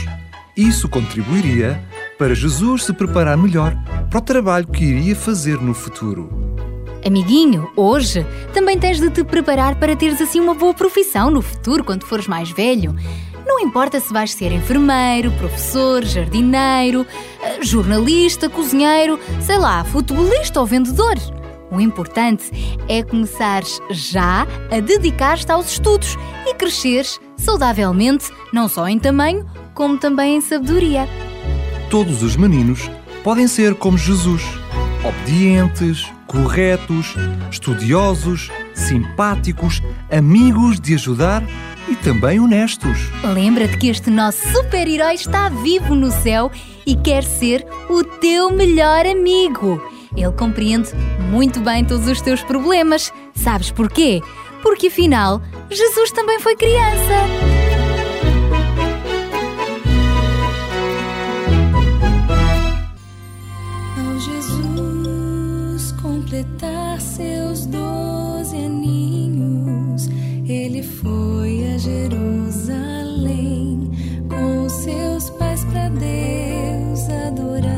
Isso 0.57 0.89
contribuiria 0.89 1.79
para 2.17 2.33
Jesus 2.33 2.85
se 2.85 2.93
preparar 2.93 3.37
melhor 3.37 3.77
para 4.09 4.17
o 4.17 4.21
trabalho 4.21 4.65
que 4.65 4.83
iria 4.83 5.15
fazer 5.15 5.61
no 5.61 5.75
futuro. 5.75 6.74
Amiguinho, 7.05 7.71
hoje 7.75 8.25
também 8.51 8.79
tens 8.79 8.99
de 8.99 9.11
te 9.11 9.23
preparar 9.23 9.75
para 9.75 9.95
teres 9.95 10.19
assim 10.19 10.39
uma 10.39 10.55
boa 10.55 10.73
profissão 10.73 11.29
no 11.29 11.39
futuro 11.39 11.83
quando 11.83 12.03
fores 12.03 12.25
mais 12.25 12.49
velho. 12.49 12.95
Não 13.45 13.59
importa 13.59 13.99
se 13.99 14.11
vais 14.11 14.31
ser 14.31 14.51
enfermeiro, 14.51 15.31
professor, 15.33 16.03
jardineiro, 16.03 17.05
eh, 17.43 17.59
jornalista, 17.61 18.49
cozinheiro, 18.49 19.19
sei 19.39 19.59
lá, 19.59 19.83
futebolista 19.83 20.59
ou 20.59 20.65
vendedor. 20.65 21.13
O 21.71 21.79
importante 21.79 22.49
é 22.89 23.03
começares 23.03 23.79
já 23.91 24.47
a 24.71 24.79
dedicar-te 24.79 25.51
aos 25.51 25.73
estudos 25.73 26.17
e 26.47 26.55
cresceres 26.55 27.19
saudavelmente, 27.37 28.31
não 28.51 28.67
só 28.67 28.87
em 28.87 28.97
tamanho, 28.97 29.45
como 29.75 29.99
também 29.99 30.37
em 30.37 30.41
sabedoria. 30.41 31.07
Todos 31.91 32.23
os 32.23 32.35
meninos 32.35 32.89
podem 33.23 33.47
ser 33.47 33.75
como 33.75 33.95
Jesus, 33.95 34.41
Obedientes, 35.03 36.14
corretos, 36.27 37.15
estudiosos, 37.51 38.51
simpáticos, 38.73 39.81
amigos 40.11 40.79
de 40.79 40.95
ajudar 40.95 41.43
e 41.87 41.95
também 41.95 42.39
honestos. 42.39 43.09
Lembra-te 43.23 43.77
que 43.77 43.89
este 43.89 44.09
nosso 44.09 44.47
super-herói 44.49 45.15
está 45.15 45.49
vivo 45.49 45.95
no 45.95 46.11
céu 46.11 46.51
e 46.85 46.95
quer 46.95 47.23
ser 47.23 47.65
o 47.89 48.03
teu 48.03 48.51
melhor 48.51 49.05
amigo. 49.05 49.81
Ele 50.15 50.31
compreende 50.31 50.89
muito 51.29 51.59
bem 51.59 51.83
todos 51.83 52.07
os 52.07 52.21
teus 52.21 52.41
problemas. 52.41 53.11
Sabes 53.33 53.71
porquê? 53.71 54.21
Porque 54.63 54.87
afinal, 54.87 55.41
Jesus 55.69 56.11
também 56.11 56.39
foi 56.39 56.55
criança. 56.55 57.54
Completar 66.35 66.99
seus 66.99 67.65
doze 67.65 68.57
aninhos, 68.57 70.09
ele 70.45 70.83
foi 70.83 71.73
a 71.73 71.77
Jerusalém 71.77 72.99
com 74.27 74.67
seus 74.67 75.29
pais 75.31 75.63
para 75.63 75.87
Deus 75.89 77.09
adorar. 77.27 77.74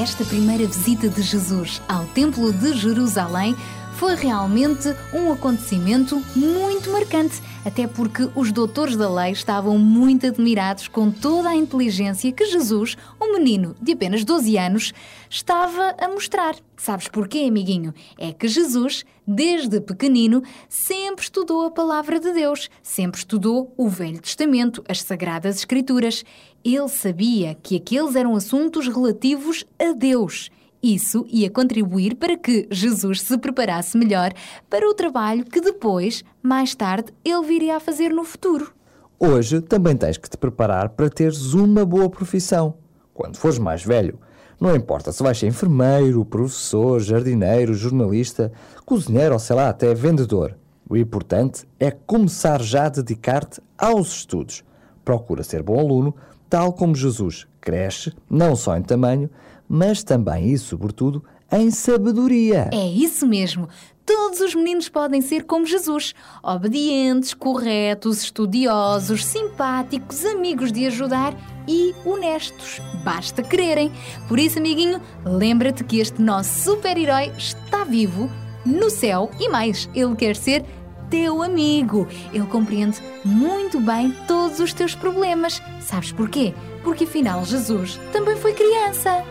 Esta 0.00 0.24
primeira 0.24 0.64
visita 0.64 1.08
de 1.08 1.20
Jesus 1.20 1.82
ao 1.88 2.04
Templo 2.06 2.52
de 2.52 2.72
Jerusalém 2.72 3.56
foi 3.94 4.14
realmente 4.14 4.94
um 5.12 5.32
acontecimento 5.32 6.22
muito 6.36 6.88
marcante, 6.92 7.42
até 7.64 7.88
porque 7.88 8.30
os 8.36 8.52
doutores 8.52 8.94
da 8.94 9.12
lei 9.12 9.32
estavam 9.32 9.76
muito 9.76 10.24
admirados 10.24 10.86
com 10.86 11.10
toda 11.10 11.48
a 11.48 11.56
inteligência 11.56 12.30
que 12.30 12.46
Jesus, 12.46 12.96
um 13.20 13.32
menino 13.32 13.74
de 13.82 13.90
apenas 13.90 14.24
12 14.24 14.56
anos, 14.56 14.92
estava 15.28 15.96
a 15.98 16.06
mostrar. 16.06 16.54
Sabes 16.76 17.08
porquê, 17.08 17.46
amiguinho? 17.48 17.92
É 18.16 18.32
que 18.32 18.46
Jesus, 18.46 19.04
desde 19.26 19.80
pequenino, 19.80 20.44
sempre 20.68 21.24
estudou 21.24 21.66
a 21.66 21.70
palavra 21.72 22.20
de 22.20 22.32
Deus, 22.32 22.70
sempre 22.80 23.18
estudou 23.18 23.74
o 23.76 23.88
Velho 23.88 24.20
Testamento, 24.20 24.84
as 24.88 25.02
Sagradas 25.02 25.56
Escrituras. 25.56 26.24
Ele 26.64 26.88
sabia 26.88 27.54
que 27.54 27.76
aqueles 27.76 28.16
eram 28.16 28.34
assuntos 28.34 28.88
relativos 28.88 29.64
a 29.78 29.92
Deus. 29.92 30.50
Isso 30.82 31.24
ia 31.28 31.50
contribuir 31.50 32.14
para 32.16 32.36
que 32.36 32.68
Jesus 32.70 33.22
se 33.22 33.36
preparasse 33.36 33.98
melhor 33.98 34.32
para 34.70 34.88
o 34.88 34.94
trabalho 34.94 35.44
que 35.44 35.60
depois, 35.60 36.22
mais 36.42 36.74
tarde, 36.74 37.12
ele 37.24 37.46
viria 37.46 37.76
a 37.76 37.80
fazer 37.80 38.10
no 38.10 38.24
futuro. 38.24 38.72
Hoje 39.18 39.60
também 39.60 39.96
tens 39.96 40.16
que 40.16 40.30
te 40.30 40.36
preparar 40.36 40.90
para 40.90 41.10
teres 41.10 41.52
uma 41.52 41.84
boa 41.84 42.08
profissão. 42.08 42.74
Quando 43.12 43.36
fores 43.36 43.58
mais 43.58 43.82
velho, 43.82 44.20
não 44.60 44.76
importa 44.76 45.10
se 45.10 45.22
vais 45.22 45.36
ser 45.36 45.48
enfermeiro, 45.48 46.24
professor, 46.24 47.00
jardineiro, 47.00 47.74
jornalista, 47.74 48.52
cozinheiro 48.84 49.34
ou 49.34 49.40
sei 49.40 49.56
lá, 49.56 49.68
até 49.68 49.92
vendedor. 49.94 50.56
O 50.88 50.96
importante 50.96 51.66
é 51.80 51.90
começar 51.90 52.62
já 52.62 52.86
a 52.86 52.88
dedicar-te 52.88 53.60
aos 53.76 54.18
estudos. 54.18 54.64
Procura 55.04 55.42
ser 55.42 55.62
bom 55.62 55.78
aluno, 55.80 56.14
tal 56.48 56.72
como 56.72 56.94
Jesus 56.94 57.46
cresce, 57.60 58.12
não 58.28 58.56
só 58.56 58.76
em 58.76 58.82
tamanho, 58.82 59.28
mas 59.68 60.02
também 60.02 60.52
e 60.52 60.58
sobretudo 60.58 61.22
em 61.50 61.70
sabedoria. 61.70 62.70
É 62.72 62.86
isso 62.86 63.26
mesmo. 63.26 63.68
Todos 64.04 64.40
os 64.40 64.54
meninos 64.54 64.88
podem 64.88 65.20
ser 65.20 65.44
como 65.44 65.66
Jesus: 65.66 66.14
obedientes, 66.42 67.34
corretos, 67.34 68.22
estudiosos, 68.22 69.24
simpáticos, 69.24 70.24
amigos 70.24 70.72
de 70.72 70.86
ajudar 70.86 71.34
e 71.68 71.94
honestos. 72.06 72.80
Basta 73.04 73.42
quererem. 73.42 73.92
Por 74.26 74.38
isso, 74.38 74.58
amiguinho, 74.58 75.00
lembra-te 75.24 75.84
que 75.84 76.00
este 76.00 76.22
nosso 76.22 76.70
super-herói 76.70 77.30
está 77.36 77.84
vivo 77.84 78.30
no 78.64 78.90
céu 78.90 79.30
e 79.38 79.48
mais, 79.48 79.88
ele 79.94 80.16
quer 80.16 80.36
ser 80.36 80.64
teu 81.10 81.42
amigo. 81.42 82.06
Ele 82.32 82.46
compreende 82.46 83.00
muito 83.24 83.80
bem 83.80 84.10
todos 84.26 84.60
os 84.60 84.72
teus 84.72 84.94
problemas. 84.94 85.60
Sabes 85.80 86.12
porquê? 86.12 86.54
Porque 86.82 87.04
afinal 87.04 87.44
Jesus 87.44 87.98
também 88.12 88.36
foi 88.36 88.52
criança. 88.52 89.24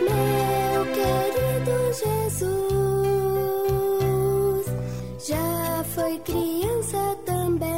Meu 0.00 0.84
querido 0.86 1.72
Jesus 1.92 2.72
já 5.26 5.84
foi 5.94 6.18
criança 6.20 7.16
também 7.24 7.72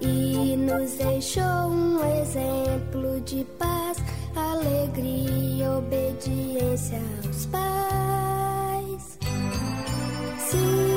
e 0.00 0.56
nos 0.56 0.92
deixou 0.92 1.42
um 1.42 1.98
exemplo 2.22 3.20
de 3.22 3.44
paz, 3.58 3.98
alegria 4.34 5.70
obediência 5.78 7.00
aos 7.24 7.46
pais. 7.46 8.29
Sim, 10.50 10.89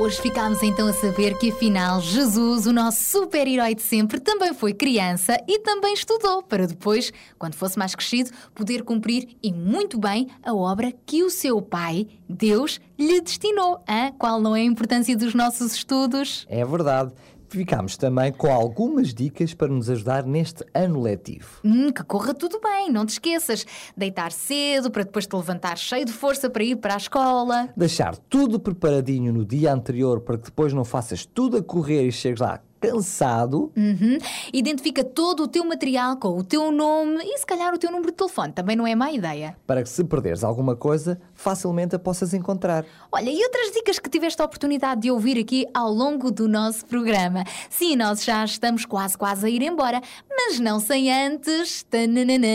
Hoje 0.00 0.20
ficámos 0.20 0.62
então 0.62 0.86
a 0.86 0.92
saber 0.92 1.36
que 1.38 1.50
afinal 1.50 2.00
Jesus, 2.00 2.66
o 2.66 2.72
nosso 2.72 3.02
super-herói 3.02 3.74
de 3.74 3.82
sempre, 3.82 4.20
também 4.20 4.54
foi 4.54 4.72
criança 4.72 5.36
e 5.48 5.58
também 5.58 5.92
estudou, 5.92 6.40
para 6.40 6.68
depois, 6.68 7.12
quando 7.36 7.56
fosse 7.56 7.76
mais 7.76 7.96
crescido, 7.96 8.30
poder 8.54 8.84
cumprir 8.84 9.36
e 9.42 9.52
muito 9.52 9.98
bem 9.98 10.28
a 10.40 10.54
obra 10.54 10.92
que 11.04 11.24
o 11.24 11.30
seu 11.30 11.60
pai, 11.60 12.06
Deus, 12.28 12.80
lhe 12.96 13.20
destinou. 13.20 13.82
Hã? 13.88 14.12
Qual 14.16 14.40
não 14.40 14.54
é 14.54 14.60
a 14.60 14.64
importância 14.64 15.16
dos 15.16 15.34
nossos 15.34 15.72
estudos? 15.72 16.46
É 16.48 16.64
verdade. 16.64 17.12
Ficámos 17.48 17.96
também 17.96 18.32
com 18.32 18.52
algumas 18.52 19.14
dicas 19.14 19.54
para 19.54 19.68
nos 19.68 19.88
ajudar 19.88 20.24
neste 20.24 20.64
ano 20.74 21.00
letivo. 21.00 21.60
Hum, 21.64 21.90
que 21.90 22.04
corra 22.04 22.34
tudo 22.34 22.60
bem, 22.60 22.90
não 22.90 23.06
te 23.06 23.10
esqueças. 23.10 23.64
Deitar 23.96 24.32
cedo 24.32 24.90
para 24.90 25.02
depois 25.02 25.26
te 25.26 25.34
levantar 25.34 25.78
cheio 25.78 26.04
de 26.04 26.12
força 26.12 26.50
para 26.50 26.62
ir 26.62 26.76
para 26.76 26.94
a 26.94 26.98
escola. 26.98 27.70
Deixar 27.76 28.16
tudo 28.16 28.60
preparadinho 28.60 29.32
no 29.32 29.44
dia 29.44 29.72
anterior 29.72 30.20
para 30.20 30.36
que 30.36 30.44
depois 30.44 30.72
não 30.72 30.84
faças 30.84 31.24
tudo 31.24 31.56
a 31.56 31.62
correr 31.62 32.06
e 32.06 32.12
chegues 32.12 32.40
lá 32.40 32.60
cansado. 32.80 33.72
Uhum. 33.76 34.18
Identifica 34.52 35.02
todo 35.04 35.44
o 35.44 35.48
teu 35.48 35.64
material 35.64 36.16
com 36.16 36.38
o 36.38 36.44
teu 36.44 36.70
nome 36.70 37.22
e 37.24 37.38
se 37.38 37.46
calhar 37.46 37.74
o 37.74 37.78
teu 37.78 37.90
número 37.90 38.10
de 38.10 38.16
telefone. 38.16 38.52
Também 38.52 38.76
não 38.76 38.86
é 38.86 38.94
má 38.94 39.10
ideia. 39.12 39.56
Para 39.66 39.82
que 39.82 39.88
se 39.88 40.04
perderes 40.04 40.42
alguma 40.44 40.74
coisa, 40.76 41.20
facilmente 41.34 41.94
a 41.94 41.98
possas 41.98 42.32
encontrar. 42.34 42.84
Olha, 43.12 43.30
e 43.30 43.42
outras 43.42 43.72
dicas 43.72 43.98
que 43.98 44.08
tiveste 44.10 44.40
a 44.42 44.44
oportunidade 44.44 45.02
de 45.02 45.10
ouvir 45.10 45.38
aqui 45.38 45.66
ao 45.74 45.90
longo 45.92 46.30
do 46.30 46.48
nosso 46.48 46.84
programa. 46.86 47.44
Sim, 47.70 47.96
nós 47.96 48.24
já 48.24 48.44
estamos 48.44 48.84
quase, 48.84 49.16
quase 49.16 49.46
a 49.46 49.48
ir 49.50 49.62
embora, 49.62 50.00
mas 50.28 50.58
não 50.60 50.80
sem 50.80 51.12
antes. 51.12 51.82
Tananana, 51.84 52.46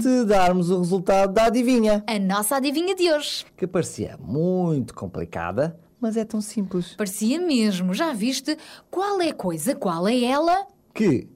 De 0.00 0.24
darmos 0.26 0.70
o 0.70 0.78
resultado 0.78 1.32
da 1.32 1.46
adivinha, 1.46 2.02
a 2.06 2.18
nossa 2.18 2.56
adivinha 2.56 2.94
de 2.94 3.10
hoje. 3.12 3.44
que 3.56 3.66
parecia 3.66 4.18
muito 4.20 4.94
complicada, 4.94 5.78
mas 6.04 6.18
é 6.18 6.24
tão 6.24 6.38
simples. 6.42 6.94
Parecia 6.98 7.40
mesmo, 7.40 7.94
já 7.94 8.12
viste? 8.12 8.58
Qual 8.90 9.18
é 9.22 9.30
a 9.30 9.34
coisa, 9.34 9.74
qual 9.74 10.06
é 10.06 10.22
ela? 10.22 10.66
Que 10.92 11.26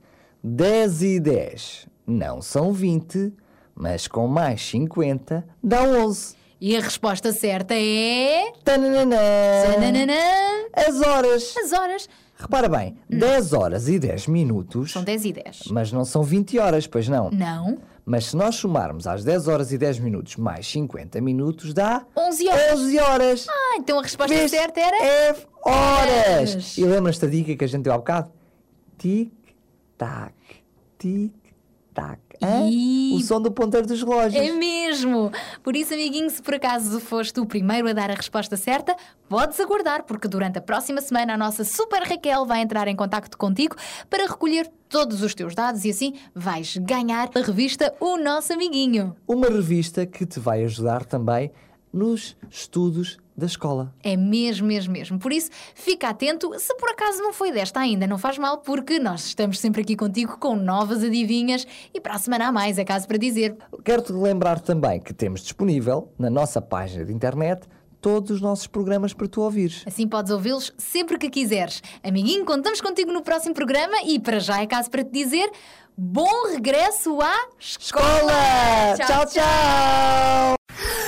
10 0.44 1.02
e 1.02 1.20
10 1.20 1.86
não 2.06 2.42
são 2.42 2.70
20, 2.70 3.32
mas 3.74 4.06
com 4.06 4.28
mais 4.28 4.60
50 4.68 5.42
dá 5.64 5.82
11. 5.84 6.36
E 6.60 6.76
a 6.76 6.80
resposta 6.80 7.32
certa 7.32 7.72
é. 7.74 8.52
Tananana. 8.62 9.16
Tananana, 9.74 10.12
As 10.74 11.00
horas. 11.00 11.54
As 11.56 11.72
horas. 11.72 12.08
Repara 12.36 12.68
bem, 12.68 12.94
10 13.08 13.52
horas 13.54 13.88
e 13.88 13.98
10 13.98 14.26
minutos, 14.26 14.92
São 14.92 15.02
10 15.02 15.24
e 15.24 15.32
10. 15.32 15.62
mas 15.70 15.90
não 15.90 16.04
são 16.04 16.22
20 16.22 16.58
horas, 16.58 16.86
pois 16.86 17.08
não? 17.08 17.30
Não. 17.30 17.78
Mas 18.08 18.24
se 18.24 18.36
nós 18.36 18.54
somarmos 18.54 19.06
às 19.06 19.22
10 19.22 19.48
horas 19.48 19.70
e 19.70 19.76
10 19.76 19.98
minutos 19.98 20.36
mais 20.36 20.66
50 20.66 21.20
minutos, 21.20 21.74
dá 21.74 22.06
11 22.16 22.48
horas. 22.48 22.72
11 22.80 22.98
horas. 22.98 23.46
Ah, 23.50 23.76
então 23.78 23.98
a 23.98 24.02
resposta 24.02 24.34
Vês? 24.34 24.50
certa 24.50 24.80
era. 24.80 24.96
É 25.04 25.30
horas. 25.62 26.54
Horas. 26.54 26.78
E 26.78 26.84
lembras-te 26.86 27.26
da 27.26 27.30
dica 27.30 27.54
que 27.54 27.62
a 27.62 27.68
gente 27.68 27.82
deu 27.82 27.92
há 27.92 27.98
bocado? 27.98 28.32
Tic-tac, 28.96 30.32
tic-tac. 30.98 31.47
Hã? 32.40 32.68
E- 32.70 33.14
O 33.16 33.20
som 33.20 33.40
do 33.40 33.50
ponteiro 33.50 33.86
dos 33.86 34.00
relógios. 34.00 34.34
É 34.42 34.52
mesmo! 34.52 35.32
Por 35.62 35.74
isso, 35.74 35.92
amiguinho, 35.92 36.30
se 36.30 36.40
por 36.40 36.54
acaso 36.54 37.00
foste 37.00 37.40
o 37.40 37.46
primeiro 37.46 37.88
a 37.88 37.92
dar 37.92 38.10
a 38.10 38.14
resposta 38.14 38.56
certa, 38.56 38.94
podes 39.28 39.58
aguardar, 39.58 40.04
porque 40.04 40.28
durante 40.28 40.58
a 40.58 40.60
próxima 40.62 41.00
semana 41.00 41.34
a 41.34 41.36
nossa 41.36 41.64
Super 41.64 42.02
Raquel 42.04 42.46
vai 42.46 42.60
entrar 42.60 42.86
em 42.86 42.94
contacto 42.94 43.36
contigo 43.36 43.74
para 44.08 44.26
recolher 44.26 44.70
todos 44.88 45.22
os 45.22 45.34
teus 45.34 45.54
dados 45.54 45.84
e 45.84 45.90
assim 45.90 46.14
vais 46.34 46.76
ganhar 46.76 47.28
a 47.34 47.40
revista 47.40 47.92
O 48.00 48.16
Nosso 48.16 48.52
Amiguinho. 48.52 49.16
Uma 49.26 49.48
revista 49.48 50.06
que 50.06 50.24
te 50.24 50.38
vai 50.38 50.62
ajudar 50.64 51.04
também 51.04 51.50
nos 51.92 52.36
estudos 52.50 53.18
da 53.36 53.46
escola. 53.46 53.94
É 54.02 54.16
mesmo, 54.16 54.66
mesmo, 54.66 54.92
mesmo. 54.92 55.18
Por 55.18 55.32
isso, 55.32 55.50
fica 55.74 56.08
atento. 56.08 56.50
Se 56.58 56.74
por 56.74 56.90
acaso 56.90 57.22
não 57.22 57.32
foi 57.32 57.52
desta 57.52 57.78
ainda, 57.78 58.06
não 58.06 58.18
faz 58.18 58.36
mal, 58.36 58.58
porque 58.58 58.98
nós 58.98 59.26
estamos 59.26 59.60
sempre 59.60 59.82
aqui 59.82 59.94
contigo 59.94 60.36
com 60.38 60.56
novas 60.56 61.04
adivinhas 61.04 61.66
e 61.94 62.00
para 62.00 62.14
a 62.14 62.18
semana 62.18 62.48
há 62.48 62.52
mais, 62.52 62.78
é 62.78 62.84
caso 62.84 63.06
para 63.06 63.16
dizer. 63.16 63.56
Quero-te 63.84 64.12
lembrar 64.12 64.60
também 64.60 65.00
que 65.00 65.14
temos 65.14 65.42
disponível 65.42 66.12
na 66.18 66.28
nossa 66.28 66.60
página 66.60 67.04
de 67.04 67.12
internet 67.12 67.68
todos 68.00 68.30
os 68.30 68.40
nossos 68.40 68.66
programas 68.66 69.12
para 69.12 69.28
tu 69.28 69.40
ouvires. 69.40 69.84
Assim 69.86 70.08
podes 70.08 70.32
ouvi-los 70.32 70.72
sempre 70.76 71.18
que 71.18 71.30
quiseres. 71.30 71.82
Amiguinho, 72.02 72.44
contamos 72.44 72.80
contigo 72.80 73.12
no 73.12 73.22
próximo 73.22 73.54
programa 73.54 74.02
e 74.04 74.18
para 74.18 74.38
já 74.40 74.60
é 74.60 74.66
caso 74.66 74.90
para 74.90 75.04
te 75.04 75.10
dizer 75.10 75.50
bom 75.96 76.48
regresso 76.52 77.20
à 77.20 77.34
escola! 77.58 78.96
Tchau, 78.96 79.26
tchau! 79.26 81.07